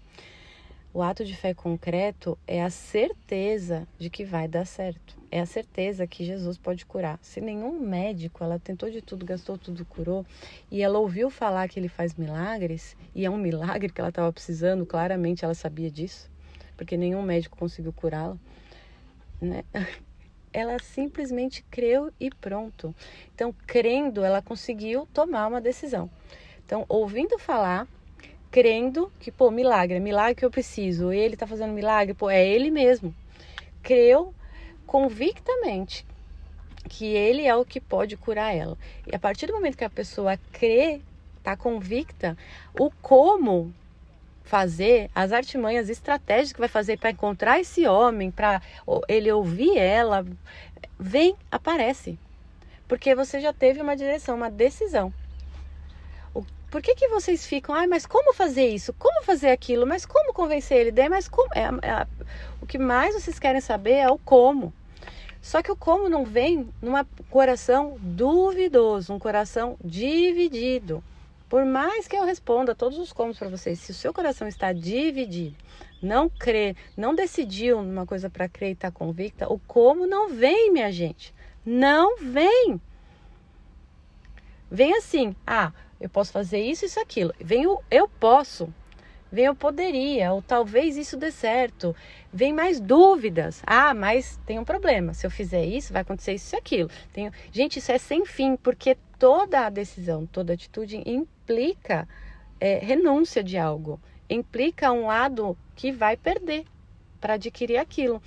O 0.94 1.02
ato 1.02 1.26
de 1.26 1.36
fé 1.36 1.52
concreto 1.52 2.38
é 2.46 2.62
a 2.62 2.70
certeza 2.70 3.86
de 3.98 4.08
que 4.08 4.24
vai 4.24 4.48
dar 4.48 4.64
certo. 4.64 5.14
É 5.30 5.40
a 5.40 5.46
certeza 5.46 6.06
que 6.06 6.24
Jesus 6.24 6.56
pode 6.56 6.86
curar. 6.86 7.18
Se 7.20 7.38
nenhum 7.38 7.80
médico, 7.80 8.42
ela 8.42 8.58
tentou 8.58 8.90
de 8.90 9.02
tudo, 9.02 9.26
gastou 9.26 9.58
tudo, 9.58 9.84
curou, 9.84 10.24
e 10.70 10.82
ela 10.82 10.98
ouviu 10.98 11.28
falar 11.28 11.68
que 11.68 11.78
ele 11.78 11.88
faz 11.88 12.14
milagres, 12.14 12.96
e 13.14 13.26
é 13.26 13.30
um 13.30 13.38
milagre 13.38 13.92
que 13.92 14.00
ela 14.00 14.08
estava 14.08 14.32
precisando, 14.32 14.86
claramente 14.86 15.44
ela 15.44 15.54
sabia 15.54 15.90
disso, 15.90 16.30
porque 16.78 16.96
nenhum 16.96 17.22
médico 17.22 17.58
conseguiu 17.58 17.92
curá-la 17.92 18.38
né? 19.44 19.64
ela 20.52 20.78
simplesmente 20.78 21.64
creu 21.70 22.12
e 22.20 22.30
pronto. 22.30 22.94
Então, 23.34 23.54
crendo, 23.66 24.24
ela 24.24 24.42
conseguiu 24.42 25.06
tomar 25.12 25.48
uma 25.48 25.60
decisão. 25.60 26.10
Então, 26.64 26.84
ouvindo 26.88 27.38
falar, 27.38 27.88
crendo 28.50 29.10
que, 29.18 29.32
pô, 29.32 29.50
milagre, 29.50 29.96
é 29.96 30.00
milagre 30.00 30.34
que 30.34 30.44
eu 30.44 30.50
preciso, 30.50 31.12
ele 31.12 31.36
tá 31.36 31.46
fazendo 31.46 31.72
milagre, 31.72 32.14
pô, 32.14 32.28
é 32.28 32.46
ele 32.46 32.70
mesmo. 32.70 33.14
Creu 33.82 34.34
convictamente 34.86 36.06
que 36.88 37.06
ele 37.06 37.46
é 37.46 37.56
o 37.56 37.64
que 37.64 37.80
pode 37.80 38.16
curar 38.16 38.54
ela. 38.54 38.76
E 39.06 39.14
a 39.14 39.18
partir 39.18 39.46
do 39.46 39.54
momento 39.54 39.78
que 39.78 39.84
a 39.84 39.90
pessoa 39.90 40.38
crê, 40.52 41.00
tá 41.42 41.56
convicta, 41.56 42.36
o 42.78 42.90
como 43.00 43.74
fazer, 44.44 45.10
as 45.14 45.32
artimanhas, 45.32 45.88
estratégias 45.88 46.52
que 46.52 46.60
vai 46.60 46.68
fazer 46.68 46.98
para 46.98 47.10
encontrar 47.10 47.60
esse 47.60 47.86
homem, 47.86 48.30
para 48.30 48.60
ele 49.08 49.30
ouvir 49.30 49.76
ela, 49.78 50.24
vem, 50.98 51.36
aparece. 51.50 52.18
Porque 52.86 53.14
você 53.14 53.40
já 53.40 53.52
teve 53.52 53.80
uma 53.80 53.96
direção, 53.96 54.36
uma 54.36 54.50
decisão. 54.50 55.12
Por 56.70 56.80
que, 56.80 56.94
que 56.94 57.08
vocês 57.08 57.46
ficam, 57.46 57.74
ah, 57.74 57.86
mas 57.86 58.06
como 58.06 58.32
fazer 58.32 58.66
isso? 58.68 58.94
Como 58.94 59.22
fazer 59.24 59.50
aquilo? 59.50 59.86
Mas 59.86 60.06
como 60.06 60.32
convencer 60.32 60.80
ele? 60.80 60.90
Daí, 60.90 61.06
mas 61.06 61.28
como? 61.28 61.50
É, 61.54 61.64
é, 61.64 62.06
o 62.62 62.66
que 62.66 62.78
mais 62.78 63.14
vocês 63.14 63.38
querem 63.38 63.60
saber 63.60 63.96
é 63.96 64.10
o 64.10 64.16
como. 64.16 64.72
Só 65.42 65.60
que 65.60 65.70
o 65.70 65.76
como 65.76 66.08
não 66.08 66.24
vem 66.24 66.70
num 66.80 66.92
coração 67.28 67.98
duvidoso, 68.00 69.12
um 69.12 69.18
coração 69.18 69.76
dividido. 69.84 71.04
Por 71.52 71.66
mais 71.66 72.08
que 72.08 72.16
eu 72.16 72.24
responda 72.24 72.74
todos 72.74 72.98
os 72.98 73.12
como 73.12 73.34
para 73.34 73.46
vocês, 73.46 73.78
se 73.78 73.90
o 73.90 73.94
seu 73.94 74.10
coração 74.10 74.48
está 74.48 74.72
dividido, 74.72 75.54
não 76.00 76.26
crê, 76.26 76.74
não 76.96 77.14
decidiu 77.14 77.82
numa 77.82 78.06
coisa 78.06 78.30
para 78.30 78.48
crer 78.48 78.70
e 78.70 78.72
está 78.72 78.90
convicta, 78.90 79.52
o 79.52 79.58
como 79.58 80.06
não 80.06 80.30
vem, 80.30 80.72
minha 80.72 80.90
gente. 80.90 81.34
Não 81.62 82.16
vem. 82.16 82.80
Vem 84.70 84.96
assim, 84.96 85.36
ah, 85.46 85.74
eu 86.00 86.08
posso 86.08 86.32
fazer 86.32 86.58
isso, 86.58 86.86
isso, 86.86 86.98
aquilo. 86.98 87.34
Vem 87.38 87.66
o 87.66 87.78
eu 87.90 88.08
posso, 88.08 88.72
vem 89.30 89.44
eu 89.44 89.54
poderia, 89.54 90.32
ou 90.32 90.40
talvez 90.40 90.96
isso 90.96 91.18
dê 91.18 91.30
certo. 91.30 91.94
Vem 92.32 92.54
mais 92.54 92.80
dúvidas. 92.80 93.62
Ah, 93.66 93.92
mas 93.92 94.40
tem 94.46 94.58
um 94.58 94.64
problema. 94.64 95.12
Se 95.12 95.26
eu 95.26 95.30
fizer 95.30 95.66
isso, 95.66 95.92
vai 95.92 96.00
acontecer 96.00 96.32
isso 96.32 96.56
e 96.56 96.58
aquilo. 96.58 96.88
Tenho... 97.12 97.30
Gente, 97.52 97.78
isso 97.78 97.92
é 97.92 97.98
sem 97.98 98.24
fim, 98.24 98.56
porque 98.56 98.96
toda 99.18 99.66
a 99.66 99.70
decisão, 99.70 100.24
toda 100.24 100.54
atitude 100.54 101.02
implica 101.42 102.08
é, 102.60 102.78
renúncia 102.78 103.42
de 103.42 103.58
algo, 103.58 104.00
implica 104.30 104.92
um 104.92 105.06
lado 105.06 105.58
que 105.74 105.90
vai 105.90 106.16
perder 106.16 106.64
para 107.20 107.34
adquirir 107.34 107.76
aquilo. 107.76 108.22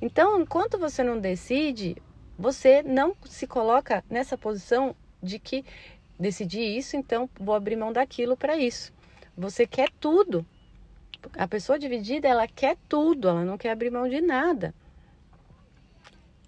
Então, 0.00 0.40
enquanto 0.40 0.78
você 0.78 1.02
não 1.02 1.18
decide, 1.18 1.96
você 2.38 2.82
não 2.82 3.16
se 3.24 3.46
coloca 3.46 4.04
nessa 4.08 4.38
posição 4.38 4.94
de 5.20 5.40
que 5.40 5.64
decidi 6.18 6.60
isso, 6.60 6.96
então 6.96 7.28
vou 7.38 7.54
abrir 7.54 7.76
mão 7.76 7.92
daquilo 7.92 8.36
para 8.36 8.56
isso. 8.56 8.92
Você 9.36 9.66
quer 9.66 9.90
tudo. 9.98 10.46
A 11.36 11.48
pessoa 11.48 11.78
dividida, 11.78 12.28
ela 12.28 12.46
quer 12.46 12.76
tudo, 12.88 13.28
ela 13.28 13.44
não 13.44 13.58
quer 13.58 13.72
abrir 13.72 13.90
mão 13.90 14.08
de 14.08 14.20
nada. 14.20 14.72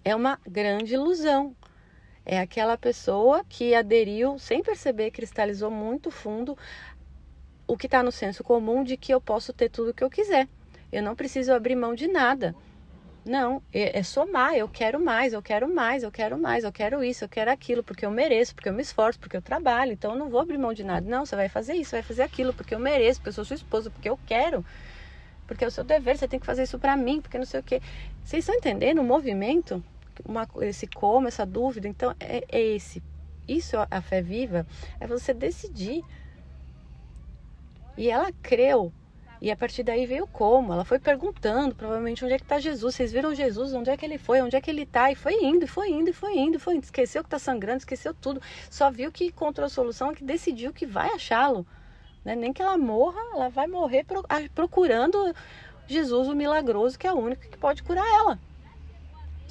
É 0.03 0.15
uma 0.15 0.39
grande 0.47 0.93
ilusão. 0.93 1.53
É 2.31 2.39
aquela 2.39 2.77
pessoa 2.77 3.43
que 3.43 3.75
aderiu 3.75 4.39
sem 4.39 4.63
perceber, 4.63 5.11
cristalizou 5.11 5.69
muito 5.69 6.09
fundo 6.09 6.57
o 7.67 7.75
que 7.75 7.87
está 7.87 8.01
no 8.01 8.09
senso 8.09 8.41
comum 8.41 8.85
de 8.85 8.95
que 8.95 9.13
eu 9.13 9.19
posso 9.19 9.51
ter 9.51 9.67
tudo 9.67 9.91
o 9.91 9.93
que 9.93 10.01
eu 10.01 10.09
quiser. 10.09 10.47
Eu 10.93 11.03
não 11.03 11.13
preciso 11.13 11.51
abrir 11.51 11.75
mão 11.75 11.93
de 11.93 12.07
nada. 12.07 12.55
Não, 13.25 13.61
é, 13.73 13.99
é, 13.99 14.01
somar. 14.01 14.55
Eu 14.55 14.69
quero 14.69 14.97
mais, 14.97 15.33
eu 15.33 15.41
quero 15.41 15.67
mais, 15.67 16.03
eu 16.03 16.11
quero 16.11 16.37
mais, 16.39 16.63
eu 16.63 16.71
quero 16.71 17.03
isso, 17.03 17.25
eu 17.25 17.27
quero 17.27 17.51
aquilo, 17.51 17.83
porque 17.83 18.05
eu 18.05 18.11
mereço, 18.11 18.55
porque 18.55 18.69
eu 18.69 18.73
me 18.73 18.81
esforço, 18.81 19.19
porque 19.19 19.35
eu 19.35 19.41
trabalho. 19.41 19.91
Então 19.91 20.13
eu 20.13 20.17
não 20.17 20.29
vou 20.29 20.39
abrir 20.39 20.57
mão 20.57 20.73
de 20.73 20.85
nada. 20.85 21.05
Não, 21.05 21.25
você 21.25 21.35
vai 21.35 21.49
fazer 21.49 21.73
isso, 21.73 21.91
vai 21.91 22.01
fazer 22.01 22.21
aquilo, 22.21 22.53
porque 22.53 22.73
eu 22.73 22.79
mereço, 22.79 23.19
porque 23.19 23.27
eu 23.27 23.33
sou 23.33 23.43
sua 23.43 23.57
esposa, 23.57 23.89
porque 23.89 24.07
eu 24.07 24.17
quero. 24.25 24.65
Porque 25.45 25.65
é 25.65 25.67
o 25.67 25.71
seu 25.71 25.83
dever, 25.83 26.17
você 26.17 26.29
tem 26.29 26.39
que 26.39 26.45
fazer 26.45 26.63
isso 26.63 26.79
para 26.79 26.95
mim, 26.95 27.19
porque 27.19 27.37
não 27.37 27.45
sei 27.45 27.59
o 27.59 27.63
quê. 27.63 27.81
Vocês 28.23 28.45
estão 28.45 28.55
entendendo 28.55 29.01
o 29.01 29.03
movimento? 29.03 29.83
Uma, 30.25 30.47
esse 30.61 30.87
como, 30.87 31.27
essa 31.27 31.45
dúvida. 31.45 31.87
Então 31.87 32.15
é, 32.19 32.43
é 32.49 32.61
esse. 32.61 33.01
Isso, 33.47 33.75
a 33.89 34.01
fé 34.01 34.21
viva, 34.21 34.65
é 34.99 35.07
você 35.07 35.33
decidir. 35.33 36.03
E 37.97 38.09
ela 38.09 38.31
creu 38.41 38.93
e 39.41 39.49
a 39.49 39.55
partir 39.55 39.81
daí 39.81 40.05
veio 40.05 40.27
como? 40.27 40.71
Ela 40.71 40.85
foi 40.85 40.99
perguntando, 40.99 41.73
provavelmente, 41.73 42.23
onde 42.23 42.35
é 42.35 42.37
que 42.37 42.43
está 42.43 42.59
Jesus? 42.59 42.93
Vocês 42.93 43.11
viram 43.11 43.33
Jesus? 43.33 43.73
Onde 43.73 43.89
é 43.89 43.97
que 43.97 44.05
ele 44.05 44.19
foi? 44.19 44.39
Onde 44.39 44.55
é 44.55 44.61
que 44.61 44.69
ele 44.69 44.83
está? 44.83 45.11
E 45.11 45.15
foi 45.15 45.33
indo, 45.33 45.65
e 45.65 45.67
foi 45.67 45.89
indo, 45.89 46.11
e 46.11 46.13
foi 46.13 46.37
indo, 46.37 46.59
foi 46.59 46.75
indo. 46.75 46.83
Esqueceu 46.83 47.23
que 47.23 47.27
está 47.27 47.39
sangrando, 47.39 47.79
esqueceu 47.79 48.13
tudo. 48.13 48.39
Só 48.69 48.91
viu 48.91 49.11
que 49.11 49.25
encontrou 49.25 49.65
a 49.65 49.69
solução, 49.69 50.13
que 50.13 50.23
decidiu 50.23 50.71
que 50.71 50.85
vai 50.85 51.09
achá-lo. 51.09 51.65
Né? 52.23 52.35
Nem 52.35 52.53
que 52.53 52.61
ela 52.61 52.77
morra, 52.77 53.19
ela 53.33 53.49
vai 53.49 53.65
morrer 53.65 54.05
procurando 54.53 55.33
Jesus, 55.87 56.27
o 56.27 56.35
milagroso, 56.35 56.99
que 56.99 57.07
é 57.07 57.11
o 57.11 57.17
único 57.17 57.41
que 57.41 57.57
pode 57.57 57.81
curar 57.81 58.05
ela. 58.05 58.39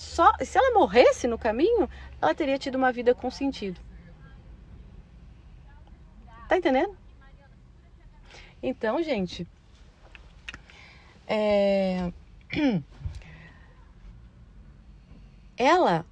Só 0.00 0.32
se 0.40 0.56
ela 0.56 0.72
morresse 0.72 1.26
no 1.26 1.36
caminho, 1.36 1.86
ela 2.22 2.34
teria 2.34 2.56
tido 2.56 2.76
uma 2.76 2.90
vida 2.90 3.14
com 3.14 3.30
sentido. 3.30 3.78
Tá 6.48 6.56
entendendo? 6.56 6.96
Então, 8.62 9.02
gente, 9.02 9.46
é... 11.26 12.10
Ela 15.54 16.06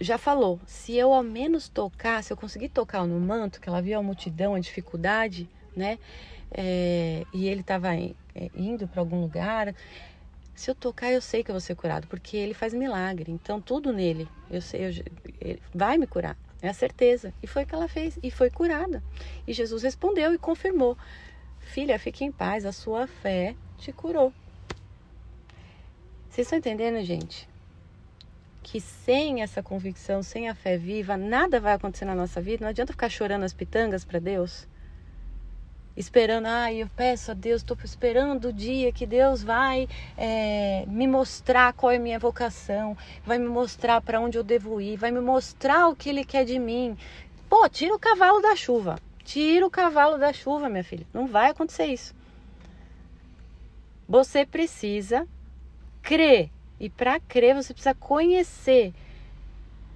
já 0.00 0.16
falou, 0.16 0.60
se 0.64 0.94
eu 0.96 1.12
ao 1.12 1.24
menos 1.24 1.68
tocar, 1.68 2.22
se 2.22 2.32
eu 2.32 2.36
conseguir 2.36 2.68
tocar 2.68 3.04
no 3.04 3.18
manto, 3.18 3.60
que 3.60 3.68
ela 3.68 3.82
viu 3.82 3.98
a 3.98 4.02
multidão, 4.04 4.54
a 4.54 4.60
dificuldade, 4.60 5.50
né? 5.74 5.98
É... 6.52 7.24
e 7.34 7.48
ele 7.48 7.62
estava 7.62 7.96
é, 7.96 8.14
indo 8.54 8.86
para 8.86 9.00
algum 9.00 9.20
lugar. 9.20 9.74
Se 10.58 10.68
eu 10.68 10.74
tocar, 10.74 11.12
eu 11.12 11.20
sei 11.20 11.44
que 11.44 11.52
eu 11.52 11.54
vou 11.54 11.60
ser 11.60 11.76
curado, 11.76 12.08
porque 12.08 12.36
ele 12.36 12.52
faz 12.52 12.74
milagre. 12.74 13.30
Então, 13.30 13.60
tudo 13.60 13.92
nele, 13.92 14.26
eu 14.50 14.60
sei, 14.60 14.86
eu, 14.86 15.04
ele 15.40 15.62
vai 15.72 15.96
me 15.96 16.04
curar. 16.04 16.36
É 16.60 16.68
a 16.68 16.74
certeza. 16.74 17.32
E 17.40 17.46
foi 17.46 17.62
o 17.62 17.66
que 17.66 17.76
ela 17.76 17.86
fez. 17.86 18.18
E 18.24 18.28
foi 18.28 18.50
curada. 18.50 19.00
E 19.46 19.52
Jesus 19.52 19.84
respondeu 19.84 20.34
e 20.34 20.36
confirmou: 20.36 20.98
Filha, 21.60 21.96
fique 21.96 22.24
em 22.24 22.32
paz, 22.32 22.66
a 22.66 22.72
sua 22.72 23.06
fé 23.06 23.54
te 23.78 23.92
curou. 23.92 24.32
Vocês 26.28 26.48
estão 26.48 26.58
entendendo, 26.58 27.04
gente? 27.04 27.48
Que 28.60 28.80
sem 28.80 29.42
essa 29.42 29.62
convicção, 29.62 30.24
sem 30.24 30.48
a 30.48 30.56
fé 30.56 30.76
viva, 30.76 31.16
nada 31.16 31.60
vai 31.60 31.74
acontecer 31.74 32.04
na 32.04 32.16
nossa 32.16 32.40
vida. 32.40 32.64
Não 32.64 32.70
adianta 32.70 32.92
ficar 32.92 33.08
chorando 33.08 33.44
as 33.44 33.54
pitangas 33.54 34.04
para 34.04 34.18
Deus. 34.18 34.66
Esperando, 35.98 36.46
ai, 36.46 36.76
ah, 36.76 36.84
eu 36.84 36.90
peço 36.94 37.32
a 37.32 37.34
Deus, 37.34 37.60
estou 37.60 37.76
esperando 37.82 38.50
o 38.50 38.52
dia 38.52 38.92
que 38.92 39.04
Deus 39.04 39.42
vai 39.42 39.88
é, 40.16 40.84
me 40.86 41.08
mostrar 41.08 41.72
qual 41.72 41.90
é 41.90 41.96
a 41.96 41.98
minha 41.98 42.20
vocação, 42.20 42.96
vai 43.26 43.36
me 43.36 43.48
mostrar 43.48 44.00
para 44.00 44.20
onde 44.20 44.38
eu 44.38 44.44
devo 44.44 44.80
ir, 44.80 44.96
vai 44.96 45.10
me 45.10 45.20
mostrar 45.20 45.88
o 45.88 45.96
que 45.96 46.08
Ele 46.08 46.24
quer 46.24 46.44
de 46.44 46.56
mim. 46.56 46.96
Pô, 47.48 47.68
tira 47.68 47.92
o 47.92 47.98
cavalo 47.98 48.40
da 48.40 48.54
chuva. 48.54 48.96
Tira 49.24 49.66
o 49.66 49.70
cavalo 49.70 50.16
da 50.18 50.32
chuva, 50.32 50.68
minha 50.68 50.84
filha. 50.84 51.04
Não 51.12 51.26
vai 51.26 51.50
acontecer 51.50 51.86
isso. 51.86 52.14
Você 54.08 54.46
precisa 54.46 55.26
crer. 56.00 56.48
E 56.78 56.88
para 56.88 57.18
crer, 57.18 57.56
você 57.56 57.74
precisa 57.74 57.94
conhecer. 57.96 58.94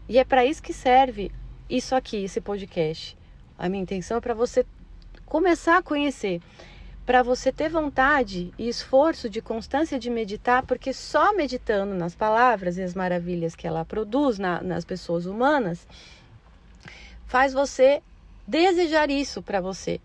E 0.09 0.19
é 0.19 0.25
para 0.25 0.45
isso 0.45 0.61
que 0.61 0.73
serve 0.73 1.31
isso 1.71 1.95
aqui, 1.95 2.25
esse 2.25 2.41
podcast. 2.41 3.17
A 3.57 3.69
minha 3.69 3.85
intenção 3.85 4.17
é 4.17 4.21
para 4.21 4.35
você 4.35 4.67
começar 5.33 5.79
a 5.79 5.83
conhecer, 5.83 6.43
para 7.07 7.23
você 7.23 7.51
ter 7.51 7.71
vontade 7.71 8.53
e 8.59 8.69
esforço 8.69 9.31
de 9.31 9.41
constância 9.41 9.99
de 9.99 10.11
meditar, 10.11 10.63
porque 10.67 10.93
só 10.93 11.33
meditando 11.35 11.95
nas 11.95 12.15
palavras 12.15 12.77
e 12.77 12.83
as 12.83 12.93
maravilhas 12.93 13.55
que 13.55 13.67
ela 13.67 13.83
produz 13.83 14.39
na, 14.39 14.63
nas 14.63 14.85
pessoas 14.85 15.25
humanas 15.25 15.89
faz 17.25 17.55
você 17.55 18.03
desejar 18.47 19.11
isso 19.11 19.41
para 19.41 19.59
você. 19.59 20.03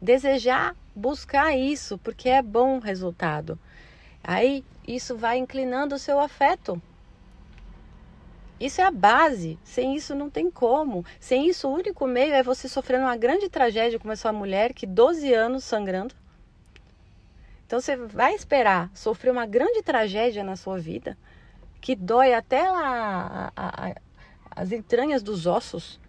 Desejar 0.00 0.76
buscar 0.94 1.52
isso, 1.52 1.98
porque 1.98 2.28
é 2.28 2.40
bom 2.40 2.78
resultado. 2.78 3.58
Aí 4.22 4.64
isso 4.86 5.16
vai 5.16 5.38
inclinando 5.38 5.96
o 5.96 5.98
seu 5.98 6.20
afeto. 6.20 6.80
Isso 8.60 8.80
é 8.80 8.84
a 8.84 8.90
base. 8.90 9.58
Sem 9.64 9.96
isso 9.96 10.14
não 10.14 10.28
tem 10.28 10.50
como. 10.50 11.04
Sem 11.18 11.48
isso, 11.48 11.66
o 11.66 11.72
único 11.72 12.06
meio 12.06 12.34
é 12.34 12.42
você 12.42 12.68
sofrendo 12.68 13.04
uma 13.04 13.16
grande 13.16 13.48
tragédia 13.48 13.98
como 13.98 14.12
essa 14.12 14.32
mulher 14.32 14.74
que 14.74 14.86
12 14.86 15.32
anos 15.32 15.64
sangrando. 15.64 16.14
Então 17.66 17.80
você 17.80 17.96
vai 17.96 18.34
esperar 18.34 18.90
sofrer 18.94 19.30
uma 19.30 19.46
grande 19.46 19.82
tragédia 19.82 20.44
na 20.44 20.56
sua 20.56 20.78
vida, 20.78 21.16
que 21.80 21.94
dói 21.94 22.34
até 22.34 22.68
lá 22.68 23.52
a, 23.56 23.88
a, 23.88 23.94
as 24.50 24.72
entranhas 24.72 25.22
dos 25.22 25.46
ossos, 25.46 26.00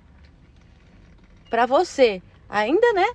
para 1.49 1.67
você 1.67 2.21
ainda, 2.49 2.93
né, 2.93 3.13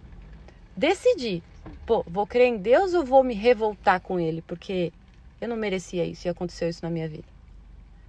decidir 0.76 1.42
pô, 1.86 2.04
vou 2.06 2.26
crer 2.26 2.48
em 2.48 2.58
Deus 2.58 2.94
ou 2.94 3.04
vou 3.04 3.22
me 3.22 3.34
revoltar 3.34 4.00
com 4.00 4.18
ele? 4.18 4.42
Porque 4.42 4.92
eu 5.40 5.48
não 5.48 5.56
merecia 5.56 6.04
isso 6.04 6.26
e 6.26 6.30
aconteceu 6.30 6.68
isso 6.68 6.84
na 6.84 6.90
minha 6.90 7.08
vida. 7.08 7.35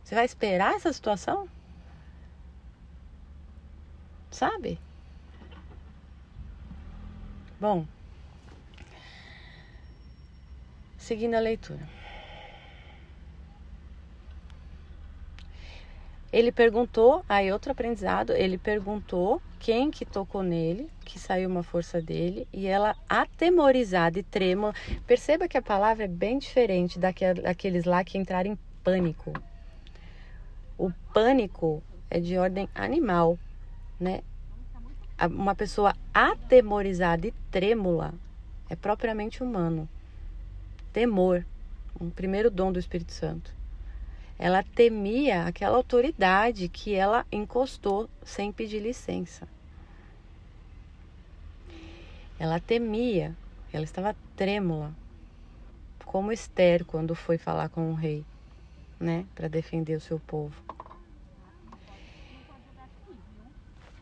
Você 0.08 0.16
vai 0.16 0.24
esperar 0.24 0.74
essa 0.74 0.94
situação? 0.94 1.50
Sabe? 4.32 4.80
Bom, 7.60 7.86
seguindo 10.98 11.36
a 11.36 11.42
leitura. 11.42 11.86
Ele 16.32 16.54
perguntou, 16.54 17.26
aí 17.28 17.52
outro 17.52 17.74
aprendizado, 17.74 18.32
ele 18.32 18.58
perguntou 18.58 19.42
quem 19.60 19.92
que 19.92 20.06
tocou 20.06 20.42
nele, 20.42 20.90
que 21.04 21.20
saiu 21.20 21.50
uma 21.50 21.64
força 21.64 22.02
dele, 22.02 22.48
e 22.54 22.66
ela 22.66 22.96
atemorizada 23.10 24.18
e 24.20 24.24
trêmula. 24.24 24.74
Perceba 25.06 25.50
que 25.50 25.58
a 25.58 25.62
palavra 25.62 26.06
é 26.06 26.08
bem 26.08 26.40
diferente 26.40 26.98
daqueles 26.98 27.84
lá 27.84 28.06
que 28.06 28.18
entraram 28.18 28.52
em 28.52 28.60
pânico. 28.82 29.34
O 30.78 30.92
pânico 31.14 31.82
é 32.10 32.20
de 32.20 32.38
ordem 32.38 32.70
animal, 32.76 33.38
né? 34.00 34.22
Uma 35.32 35.56
pessoa 35.56 35.96
atemorizada 36.14 37.26
e 37.26 37.32
trêmula 37.50 38.14
é 38.70 38.76
propriamente 38.76 39.42
humano. 39.42 39.90
Temor, 40.94 41.44
um 42.00 42.10
primeiro 42.10 42.52
dom 42.52 42.72
do 42.72 42.78
Espírito 42.78 43.12
Santo. 43.12 43.52
Ela 44.38 44.62
temia 44.62 45.46
aquela 45.46 45.78
autoridade 45.78 46.70
que 46.70 46.94
ela 46.94 47.26
encostou 47.32 48.08
sem 48.24 48.52
pedir 48.52 48.80
licença. 48.80 49.48
Ela 52.38 52.60
temia, 52.60 53.36
ela 53.74 53.84
estava 53.84 54.16
trêmula, 54.36 54.94
como 56.06 56.32
Esther 56.32 56.86
quando 56.86 57.16
foi 57.16 57.40
falar 57.40 57.70
com 57.70 57.90
o 57.90 57.96
rei, 57.96 58.24
né, 59.00 59.26
para 59.36 59.48
defender 59.48 59.96
o 59.96 60.02
seu 60.02 60.20
povo. 60.20 60.56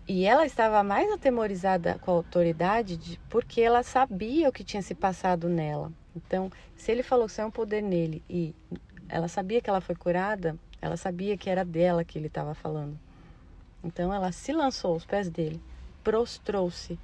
E 0.08 0.26
ela 0.26 0.46
estava 0.46 0.84
mais 0.84 1.12
atemorizada 1.12 1.98
com 2.00 2.12
a 2.12 2.14
autoridade 2.14 2.96
de, 2.96 3.20
porque 3.30 3.60
ela 3.60 3.82
sabia 3.82 4.48
o 4.48 4.52
que 4.52 4.64
tinha 4.64 4.82
se 4.82 4.94
passado 4.94 5.50
nela. 5.50 5.92
Então, 6.16 6.52
se 6.76 6.92
ele 6.92 7.02
falou 7.02 7.28
que 7.28 7.42
é 7.42 7.46
um 7.46 7.50
poder 7.50 7.82
nele 7.82 8.24
e 8.30 8.54
ela 9.10 9.28
sabia 9.28 9.60
que 9.60 9.70
ela 9.70 9.82
foi 9.82 9.96
curada, 9.96 10.56
ela 10.82 10.96
sabia 10.96 11.36
que 11.36 11.50
era 11.50 11.66
dela 11.66 12.04
que 12.04 12.20
ele 12.20 12.28
estava 12.28 12.54
falando. 12.54 13.00
Então 13.84 14.14
ela 14.14 14.32
se 14.32 14.52
lançou 14.52 14.94
aos 14.94 15.06
pés 15.06 15.30
dele, 15.30 15.62
prostrou-se 16.04 17.00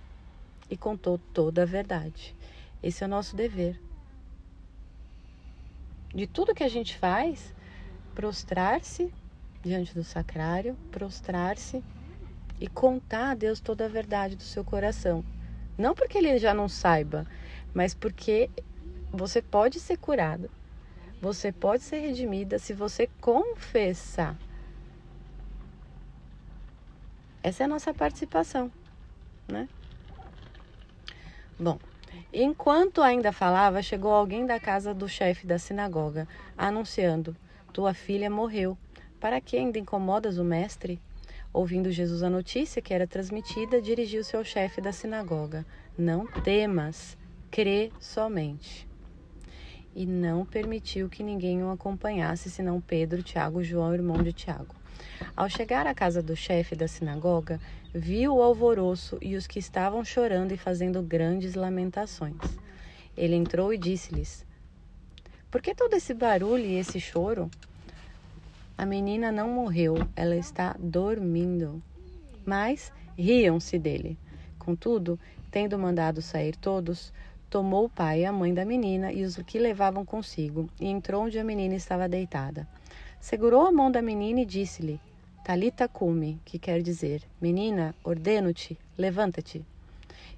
e 0.70 0.78
contou 0.78 1.20
toda 1.34 1.64
a 1.64 1.66
verdade. 1.66 2.36
Esse 2.82 3.04
é 3.04 3.08
o 3.08 3.10
nosso 3.10 3.36
dever. 3.36 3.80
De 6.14 6.28
tudo 6.28 6.56
que 6.56 6.64
a 6.64 6.70
gente 6.70 6.98
faz, 6.98 7.54
prostrar-se 8.16 9.14
diante 9.62 9.94
do 9.94 10.04
sacrário, 10.04 10.76
prostrar-se 10.92 11.84
e 12.60 12.68
contar 12.68 13.32
a 13.32 13.36
Deus 13.36 13.60
toda 13.60 13.86
a 13.86 13.90
verdade 13.90 14.36
do 14.36 14.44
seu 14.44 14.64
coração. 14.64 15.24
Não 15.78 15.96
porque 15.96 16.18
ele 16.18 16.38
já 16.38 16.54
não 16.54 16.68
saiba, 16.68 17.26
mas 17.74 17.94
porque 17.94 18.50
você 19.12 19.42
pode 19.42 19.80
ser 19.80 19.98
curado 19.98 20.50
você 21.22 21.52
pode 21.52 21.84
ser 21.84 22.00
redimida 22.00 22.58
se 22.58 22.74
você 22.74 23.08
confessar. 23.22 24.36
Essa 27.44 27.64
é 27.64 27.66
a 27.66 27.70
nossa 27.70 27.94
participação, 27.94 28.72
né? 29.48 29.70
Bom, 31.60 31.78
enquanto 32.34 33.04
ainda 33.04 33.32
falava, 33.32 33.84
chegou 33.84 34.12
alguém 34.12 34.48
da 34.48 34.60
casa 34.60 34.96
do 34.96 35.08
chefe 35.08 35.46
da 35.46 35.60
sinagoga, 35.60 36.28
anunciando: 36.58 37.36
Tua 37.74 37.94
filha 37.94 38.30
morreu. 38.30 38.78
Para 39.20 39.40
que 39.40 39.58
ainda 39.58 39.80
incomodas 39.80 40.38
o 40.38 40.44
mestre? 40.44 41.00
Ouvindo 41.54 41.92
Jesus 41.92 42.24
a 42.24 42.30
notícia 42.30 42.82
que 42.82 42.94
era 42.94 43.06
transmitida, 43.06 43.82
dirigiu-se 43.82 44.36
ao 44.36 44.44
chefe 44.44 44.82
da 44.82 44.92
sinagoga: 44.92 45.66
Não 45.98 46.26
temas, 46.26 47.18
crê 47.50 47.92
somente 48.00 48.90
e 49.96 50.06
não 50.06 50.46
permitiu 50.46 51.10
que 51.10 51.24
ninguém 51.24 51.64
o 51.64 51.70
acompanhasse 51.70 52.50
senão 52.50 52.80
Pedro, 52.80 53.22
Tiago 53.22 53.64
João, 53.64 53.94
irmão 53.94 54.22
de 54.24 54.32
Tiago. 54.32 54.76
Ao 55.36 55.50
chegar 55.50 55.86
à 55.88 55.94
casa 55.94 56.22
do 56.22 56.36
chefe 56.36 56.76
da 56.76 56.88
sinagoga, 56.88 57.60
viu 57.94 58.36
o 58.36 58.42
alvoroço 58.42 59.18
e 59.22 59.36
os 59.36 59.48
que 59.48 59.60
estavam 59.60 60.04
chorando 60.04 60.54
e 60.54 60.58
fazendo 60.58 61.02
grandes 61.02 61.56
lamentações. 61.56 62.38
Ele 63.18 63.36
entrou 63.36 63.74
e 63.74 63.78
disse-lhes: 63.78 64.46
Por 65.52 65.62
que 65.62 65.76
todo 65.76 65.94
esse 65.96 66.14
barulho 66.14 66.64
e 66.64 66.78
esse 66.78 66.98
choro? 66.98 67.52
A 68.78 68.86
menina 68.86 69.34
não 69.34 69.50
morreu, 69.50 69.98
ela 70.16 70.38
está 70.38 70.78
dormindo. 70.80 71.84
Mas 72.46 72.90
riam-se 73.18 73.78
dele. 73.78 74.18
Contudo, 74.58 75.20
tendo 75.52 75.78
mandado 75.78 76.22
sair 76.22 76.56
todos, 76.56 77.12
tomou 77.50 77.86
o 77.86 77.90
pai 77.90 78.22
e 78.22 78.26
a 78.26 78.32
mãe 78.32 78.54
da 78.54 78.64
menina 78.64 79.12
e 79.12 79.26
os 79.26 79.36
que 79.46 79.60
levavam 79.60 80.06
consigo, 80.06 80.70
e 80.80 80.88
entrou 80.88 81.26
onde 81.26 81.38
a 81.38 81.44
menina 81.44 81.76
estava 81.76 82.08
deitada. 82.08 82.66
Segurou 83.20 83.68
a 83.68 83.74
mão 83.74 83.92
da 83.92 84.02
menina 84.02 84.40
e 84.40 84.46
disse-lhe: 84.46 85.02
Talita 85.44 85.86
cume, 85.86 86.40
que 86.46 86.58
quer 86.58 86.82
dizer: 86.82 87.24
Menina, 87.42 87.94
ordeno-te, 88.06 88.78
levanta-te. 88.98 89.66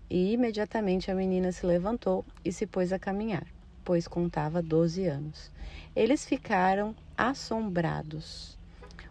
E 0.09 0.33
imediatamente 0.33 1.11
a 1.11 1.15
menina 1.15 1.51
se 1.51 1.67
levantou 1.67 2.25
e 2.43 2.51
se 2.51 2.65
pôs 2.65 2.91
a 2.91 2.97
caminhar, 2.97 3.45
pois 3.83 4.07
contava 4.07 4.61
doze 4.61 5.05
anos. 5.05 5.51
Eles 5.95 6.25
ficaram 6.25 6.95
assombrados. 7.17 8.57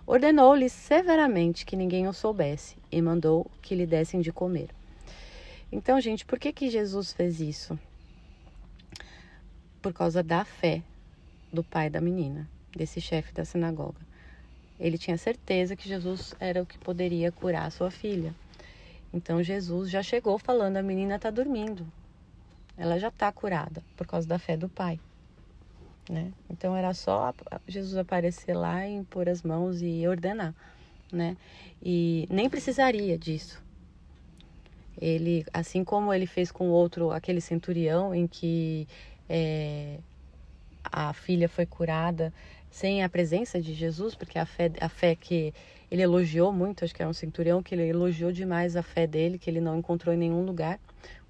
Ordenou-lhes 0.07 0.73
severamente 0.73 1.65
que 1.65 1.77
ninguém 1.77 2.09
o 2.09 2.13
soubesse 2.13 2.77
e 2.91 3.01
mandou 3.01 3.51
que 3.61 3.75
lhe 3.75 3.87
dessem 3.87 4.21
de 4.21 4.33
comer. 4.33 4.71
Então, 5.71 6.01
gente, 6.01 6.25
por 6.25 6.39
que 6.39 6.53
que 6.53 6.71
Jesus 6.71 7.13
fez 7.13 7.41
isso? 7.41 7.79
por 9.83 9.93
causa 9.93 10.23
da 10.23 10.45
fé 10.45 10.81
do 11.53 11.65
pai 11.65 11.91
da 11.91 12.01
menina, 12.01 12.49
desse 12.75 13.01
chefe 13.01 13.35
da 13.35 13.45
sinagoga. 13.45 14.01
Ele 14.79 14.97
tinha 14.97 15.19
certeza 15.19 15.77
que 15.77 15.89
Jesus 15.89 16.35
era 16.41 16.63
o 16.63 16.67
que 16.67 16.79
poderia 16.79 17.33
curar 17.33 17.67
a 17.67 17.71
sua 17.71 17.91
filha. 17.91 18.33
Então 19.13 19.43
Jesus 19.43 19.91
já 19.91 20.03
chegou 20.03 20.39
falando: 20.39 20.77
a 20.77 20.83
menina 20.83 21.17
está 21.17 21.31
dormindo, 21.31 21.87
ela 22.77 22.99
já 22.99 23.09
está 23.09 23.31
curada 23.31 23.83
por 23.97 24.07
causa 24.07 24.27
da 24.27 24.39
fé 24.39 24.57
do 24.57 24.69
pai. 24.69 25.01
Né? 26.09 26.33
Então 26.51 26.77
era 26.77 26.93
só 26.95 27.33
Jesus 27.67 27.97
aparecer 27.97 28.55
lá 28.55 28.87
e 28.87 28.93
impor 28.93 29.29
as 29.29 29.43
mãos 29.43 29.81
e 29.81 30.07
ordenar, 30.07 30.55
né? 31.13 31.37
E 31.81 32.27
nem 32.29 32.51
precisaria 32.51 33.17
disso. 33.17 33.63
Ele, 35.01 35.45
assim 35.53 35.85
como 35.85 36.13
ele 36.13 36.27
fez 36.27 36.51
com 36.51 36.69
outro, 36.71 37.13
aquele 37.13 37.41
centurião 37.41 38.15
em 38.15 38.27
que 38.27 38.87
é, 39.29 39.99
a 40.85 41.13
filha 41.13 41.49
foi 41.49 41.67
curada 41.67 42.33
sem 42.73 43.05
a 43.05 43.09
presença 43.09 43.61
de 43.61 43.75
Jesus, 43.75 44.15
porque 44.15 44.39
a 44.39 44.47
fé, 44.47 44.73
a 44.81 44.89
fé 44.89 45.15
que 45.15 45.53
ele 45.91 46.01
elogiou 46.01 46.51
muito, 46.51 46.85
acho 46.85 46.95
que 46.95 47.03
era 47.03 47.09
um 47.09 47.13
centurião 47.13 47.63
que 47.63 47.75
ele 47.75 47.87
elogiou 47.87 48.33
demais 48.33 48.77
a 48.77 48.83
fé 48.83 49.07
dele, 49.07 49.39
que 49.39 49.51
ele 49.51 49.61
não 49.61 49.79
encontrou 49.79 50.13
em 50.15 50.17
nenhum 50.17 50.43
lugar, 50.43 50.81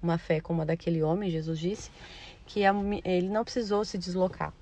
uma 0.01 0.17
fé 0.17 0.39
como 0.39 0.61
a 0.61 0.65
daquele 0.65 1.03
homem, 1.03 1.29
Jesus 1.29 1.59
disse, 1.59 1.91
que 2.47 2.65
a, 2.65 2.73
ele 3.03 3.27
não 3.27 3.43
precisou 3.43 3.83
se 3.83 3.97
deslocar. 3.97 4.53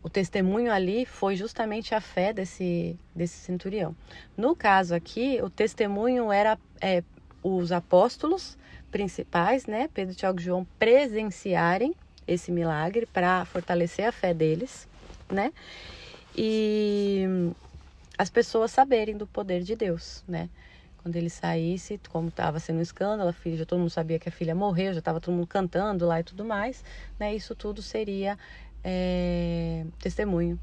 O 0.00 0.08
testemunho 0.08 0.72
ali 0.72 1.04
foi 1.04 1.34
justamente 1.34 1.96
a 1.96 2.00
fé 2.00 2.32
desse, 2.32 2.96
desse 3.12 3.38
centurião. 3.38 3.96
No 4.36 4.54
caso 4.54 4.94
aqui, 4.94 5.40
o 5.42 5.50
testemunho 5.50 6.30
era 6.30 6.56
é, 6.80 7.02
os 7.42 7.72
apóstolos 7.72 8.56
principais, 8.88 9.66
né, 9.66 9.90
Pedro, 9.92 10.14
Tiago 10.14 10.38
e 10.38 10.44
João, 10.44 10.64
presenciarem 10.78 11.92
esse 12.24 12.52
milagre 12.52 13.04
para 13.06 13.44
fortalecer 13.46 14.06
a 14.06 14.12
fé 14.12 14.32
deles, 14.32 14.86
né? 15.30 15.52
E 16.36 17.24
as 18.16 18.30
pessoas 18.30 18.70
saberem 18.70 19.16
do 19.16 19.26
poder 19.26 19.62
de 19.62 19.74
Deus, 19.76 20.24
né? 20.26 20.48
Quando 21.02 21.16
ele 21.16 21.30
saísse, 21.30 22.00
como 22.10 22.28
estava 22.28 22.58
sendo 22.58 22.80
um 22.80 22.82
escândalo, 22.82 23.30
a 23.30 23.32
filha, 23.32 23.56
já 23.56 23.64
todo 23.64 23.78
mundo 23.78 23.90
sabia 23.90 24.18
que 24.18 24.28
a 24.28 24.32
filha 24.32 24.54
morreu, 24.54 24.92
já 24.92 24.98
estava 24.98 25.20
todo 25.20 25.34
mundo 25.34 25.46
cantando 25.46 26.06
lá 26.06 26.20
e 26.20 26.24
tudo 26.24 26.44
mais, 26.44 26.84
né? 27.18 27.34
Isso 27.34 27.54
tudo 27.54 27.80
seria 27.80 28.36
é, 28.82 29.84
testemunho 30.00 30.58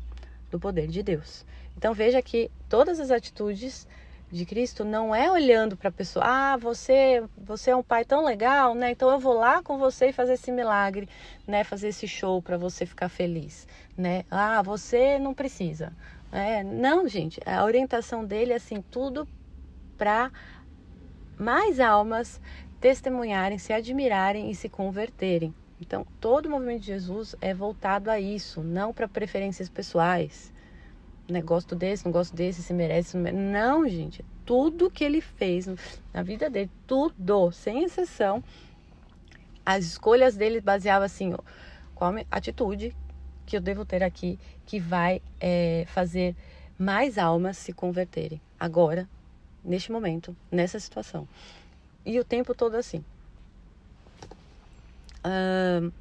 do 0.51 0.59
poder 0.59 0.87
de 0.87 1.01
Deus. 1.01 1.45
Então 1.77 1.93
veja 1.93 2.21
que 2.21 2.51
todas 2.69 2.99
as 2.99 3.11
atitudes 3.11 3.87
de 4.35 4.45
Cristo 4.45 4.83
não 4.83 5.15
é 5.15 5.31
olhando 5.31 5.77
para 5.77 5.89
a 5.89 5.91
pessoa, 5.91 6.25
ah, 6.25 6.57
você, 6.57 7.23
você 7.37 7.71
é 7.71 7.75
um 7.75 7.83
pai 7.83 8.05
tão 8.05 8.23
legal, 8.23 8.75
né? 8.75 8.91
Então 8.91 9.09
eu 9.09 9.19
vou 9.19 9.33
lá 9.33 9.63
com 9.63 9.77
você 9.77 10.09
e 10.09 10.13
fazer 10.13 10.33
esse 10.33 10.51
milagre, 10.51 11.07
né? 11.47 11.63
Fazer 11.63 11.87
esse 11.89 12.07
show 12.07 12.41
para 12.41 12.57
você 12.57 12.85
ficar 12.85 13.09
feliz, 13.09 13.67
né? 13.97 14.23
Ah, 14.29 14.61
você 14.61 15.17
não 15.19 15.33
precisa. 15.33 15.95
É, 16.31 16.63
não, 16.63 17.07
gente, 17.07 17.39
a 17.45 17.63
orientação 17.63 18.25
dele 18.25 18.53
é 18.53 18.57
assim, 18.57 18.83
tudo 18.91 19.27
para 19.97 20.31
mais 21.37 21.79
almas 21.79 22.41
testemunharem, 22.79 23.57
se 23.57 23.73
admirarem 23.73 24.51
e 24.51 24.55
se 24.55 24.69
converterem. 24.69 25.55
Então, 25.79 26.05
todo 26.19 26.45
o 26.45 26.49
movimento 26.49 26.81
de 26.81 26.87
Jesus 26.87 27.35
é 27.41 27.53
voltado 27.53 28.09
a 28.09 28.19
isso, 28.19 28.61
não 28.63 28.93
para 28.93 29.07
preferências 29.07 29.69
pessoais, 29.69 30.53
né? 31.27 31.41
Gosto 31.41 31.75
desse, 31.75 32.05
não 32.05 32.11
gosto 32.11 32.35
desse, 32.35 32.63
se 32.63 32.73
merece, 32.73 33.15
não 33.15 33.23
merece. 33.23 33.43
Não, 33.43 33.87
gente. 33.87 34.25
Tudo 34.45 34.91
que 34.91 35.03
ele 35.03 35.21
fez 35.21 35.67
na 36.13 36.21
vida 36.21 36.49
dele, 36.49 36.69
tudo, 36.85 37.51
sem 37.51 37.83
exceção, 37.83 38.43
as 39.65 39.85
escolhas 39.85 40.35
dele 40.35 40.61
baseavam 40.61 41.05
assim, 41.05 41.33
ó, 41.33 41.39
qual 41.95 42.13
atitude 42.29 42.95
que 43.45 43.57
eu 43.57 43.61
devo 43.61 43.85
ter 43.85 44.03
aqui 44.03 44.39
que 44.65 44.79
vai 44.79 45.21
é, 45.39 45.85
fazer 45.87 46.35
mais 46.77 47.17
almas 47.17 47.57
se 47.57 47.73
converterem 47.73 48.41
agora, 48.59 49.07
neste 49.63 49.91
momento, 49.91 50.35
nessa 50.51 50.79
situação. 50.79 51.27
E 52.05 52.19
o 52.19 52.23
tempo 52.23 52.53
todo 52.53 52.75
assim. 52.75 53.03
Uh, 55.25 55.91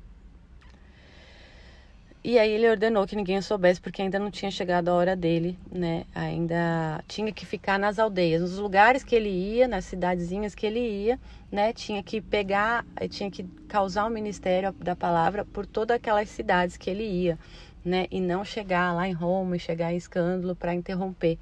e 2.25 2.39
aí 2.39 2.51
ele 2.51 2.67
ordenou 2.71 3.07
que 3.07 3.15
ninguém 3.15 3.43
soubesse, 3.43 3.79
porque 3.79 4.01
ainda 4.01 4.19
não 4.19 4.31
tinha 4.31 4.51
chegado 4.51 4.89
a 4.89 4.95
hora 4.95 5.15
dele, 5.15 5.59
né? 5.71 6.07
Ainda 6.15 7.05
tinha 7.07 7.31
que 7.31 7.45
ficar 7.45 7.79
nas 7.79 7.99
aldeias, 7.99 8.41
nos 8.41 8.57
lugares 8.57 9.05
que 9.05 9.15
ele 9.15 9.29
ia, 9.29 9.69
nas 9.69 9.85
cidadezinhas 9.85 10.55
que 10.55 10.67
ele 10.67 10.81
ia, 10.81 11.21
né? 11.53 11.75
Tinha 11.75 12.03
que 12.03 12.23
pegar, 12.23 12.87
tinha 13.11 13.31
que 13.31 13.45
causar 13.69 14.07
o 14.07 14.11
ministério 14.11 14.73
da 14.73 14.97
palavra 14.97 15.45
por 15.45 15.67
todas 15.67 15.97
aquelas 15.97 16.31
cidades 16.31 16.79
que 16.79 16.89
ele 16.89 17.05
ia, 17.05 17.39
né? 17.85 18.07
E 18.11 18.21
não 18.23 18.43
chegar 18.43 18.95
lá 18.95 19.07
em 19.07 19.13
Roma 19.13 19.57
e 19.57 19.61
chegar 19.61 19.93
em 19.93 19.97
escândalo 19.97 20.57
para 20.57 20.73
interromper 20.73 21.39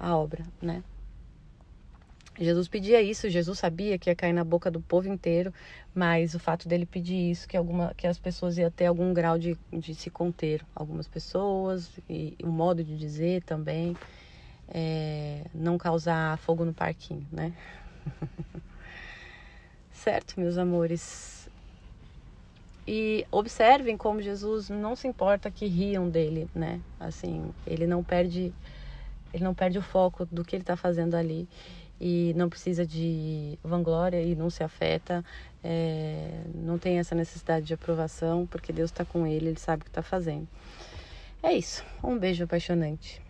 a 0.00 0.16
obra, 0.16 0.44
né? 0.62 0.82
Jesus 2.38 2.68
pedia 2.68 3.00
isso, 3.00 3.30
Jesus 3.30 3.58
sabia 3.58 3.98
que 3.98 4.10
ia 4.10 4.14
cair 4.14 4.32
na 4.32 4.44
boca 4.44 4.70
do 4.70 4.80
povo 4.80 5.08
inteiro, 5.08 5.52
mas 5.94 6.34
o 6.34 6.38
fato 6.38 6.68
dele 6.68 6.84
pedir 6.84 7.30
isso, 7.30 7.48
que, 7.48 7.56
alguma, 7.56 7.94
que 7.94 8.06
as 8.06 8.18
pessoas 8.18 8.58
iam 8.58 8.70
ter 8.70 8.86
algum 8.86 9.12
grau 9.14 9.38
de, 9.38 9.56
de 9.72 9.94
se 9.94 10.10
conter, 10.10 10.62
algumas 10.74 11.08
pessoas, 11.08 11.90
e 12.08 12.36
o 12.42 12.48
modo 12.48 12.84
de 12.84 12.96
dizer 12.96 13.42
também, 13.44 13.96
é, 14.68 15.44
não 15.54 15.78
causar 15.78 16.36
fogo 16.38 16.64
no 16.64 16.74
parquinho, 16.74 17.26
né? 17.32 17.54
certo, 19.90 20.38
meus 20.38 20.58
amores? 20.58 21.48
E 22.86 23.26
observem 23.32 23.96
como 23.96 24.20
Jesus 24.20 24.68
não 24.68 24.94
se 24.94 25.08
importa 25.08 25.50
que 25.50 25.66
riam 25.66 26.08
dele, 26.08 26.48
né? 26.54 26.80
Assim, 27.00 27.50
ele 27.66 27.86
não 27.86 28.04
perde, 28.04 28.52
ele 29.32 29.42
não 29.42 29.54
perde 29.54 29.78
o 29.78 29.82
foco 29.82 30.26
do 30.26 30.44
que 30.44 30.54
ele 30.54 30.62
está 30.62 30.76
fazendo 30.76 31.14
ali 31.14 31.48
e 32.00 32.32
não 32.36 32.48
precisa 32.48 32.86
de 32.86 33.58
vanglória 33.62 34.22
e 34.22 34.34
não 34.34 34.50
se 34.50 34.62
afeta, 34.62 35.24
é, 35.62 36.42
não 36.54 36.78
tem 36.78 36.98
essa 36.98 37.14
necessidade 37.14 37.66
de 37.66 37.74
aprovação, 37.74 38.46
porque 38.46 38.72
Deus 38.72 38.90
está 38.90 39.04
com 39.04 39.26
ele, 39.26 39.48
ele 39.48 39.58
sabe 39.58 39.82
o 39.82 39.84
que 39.84 39.90
está 39.90 40.02
fazendo. 40.02 40.46
É 41.42 41.52
isso. 41.52 41.84
Um 42.02 42.18
beijo 42.18 42.44
apaixonante. 42.44 43.25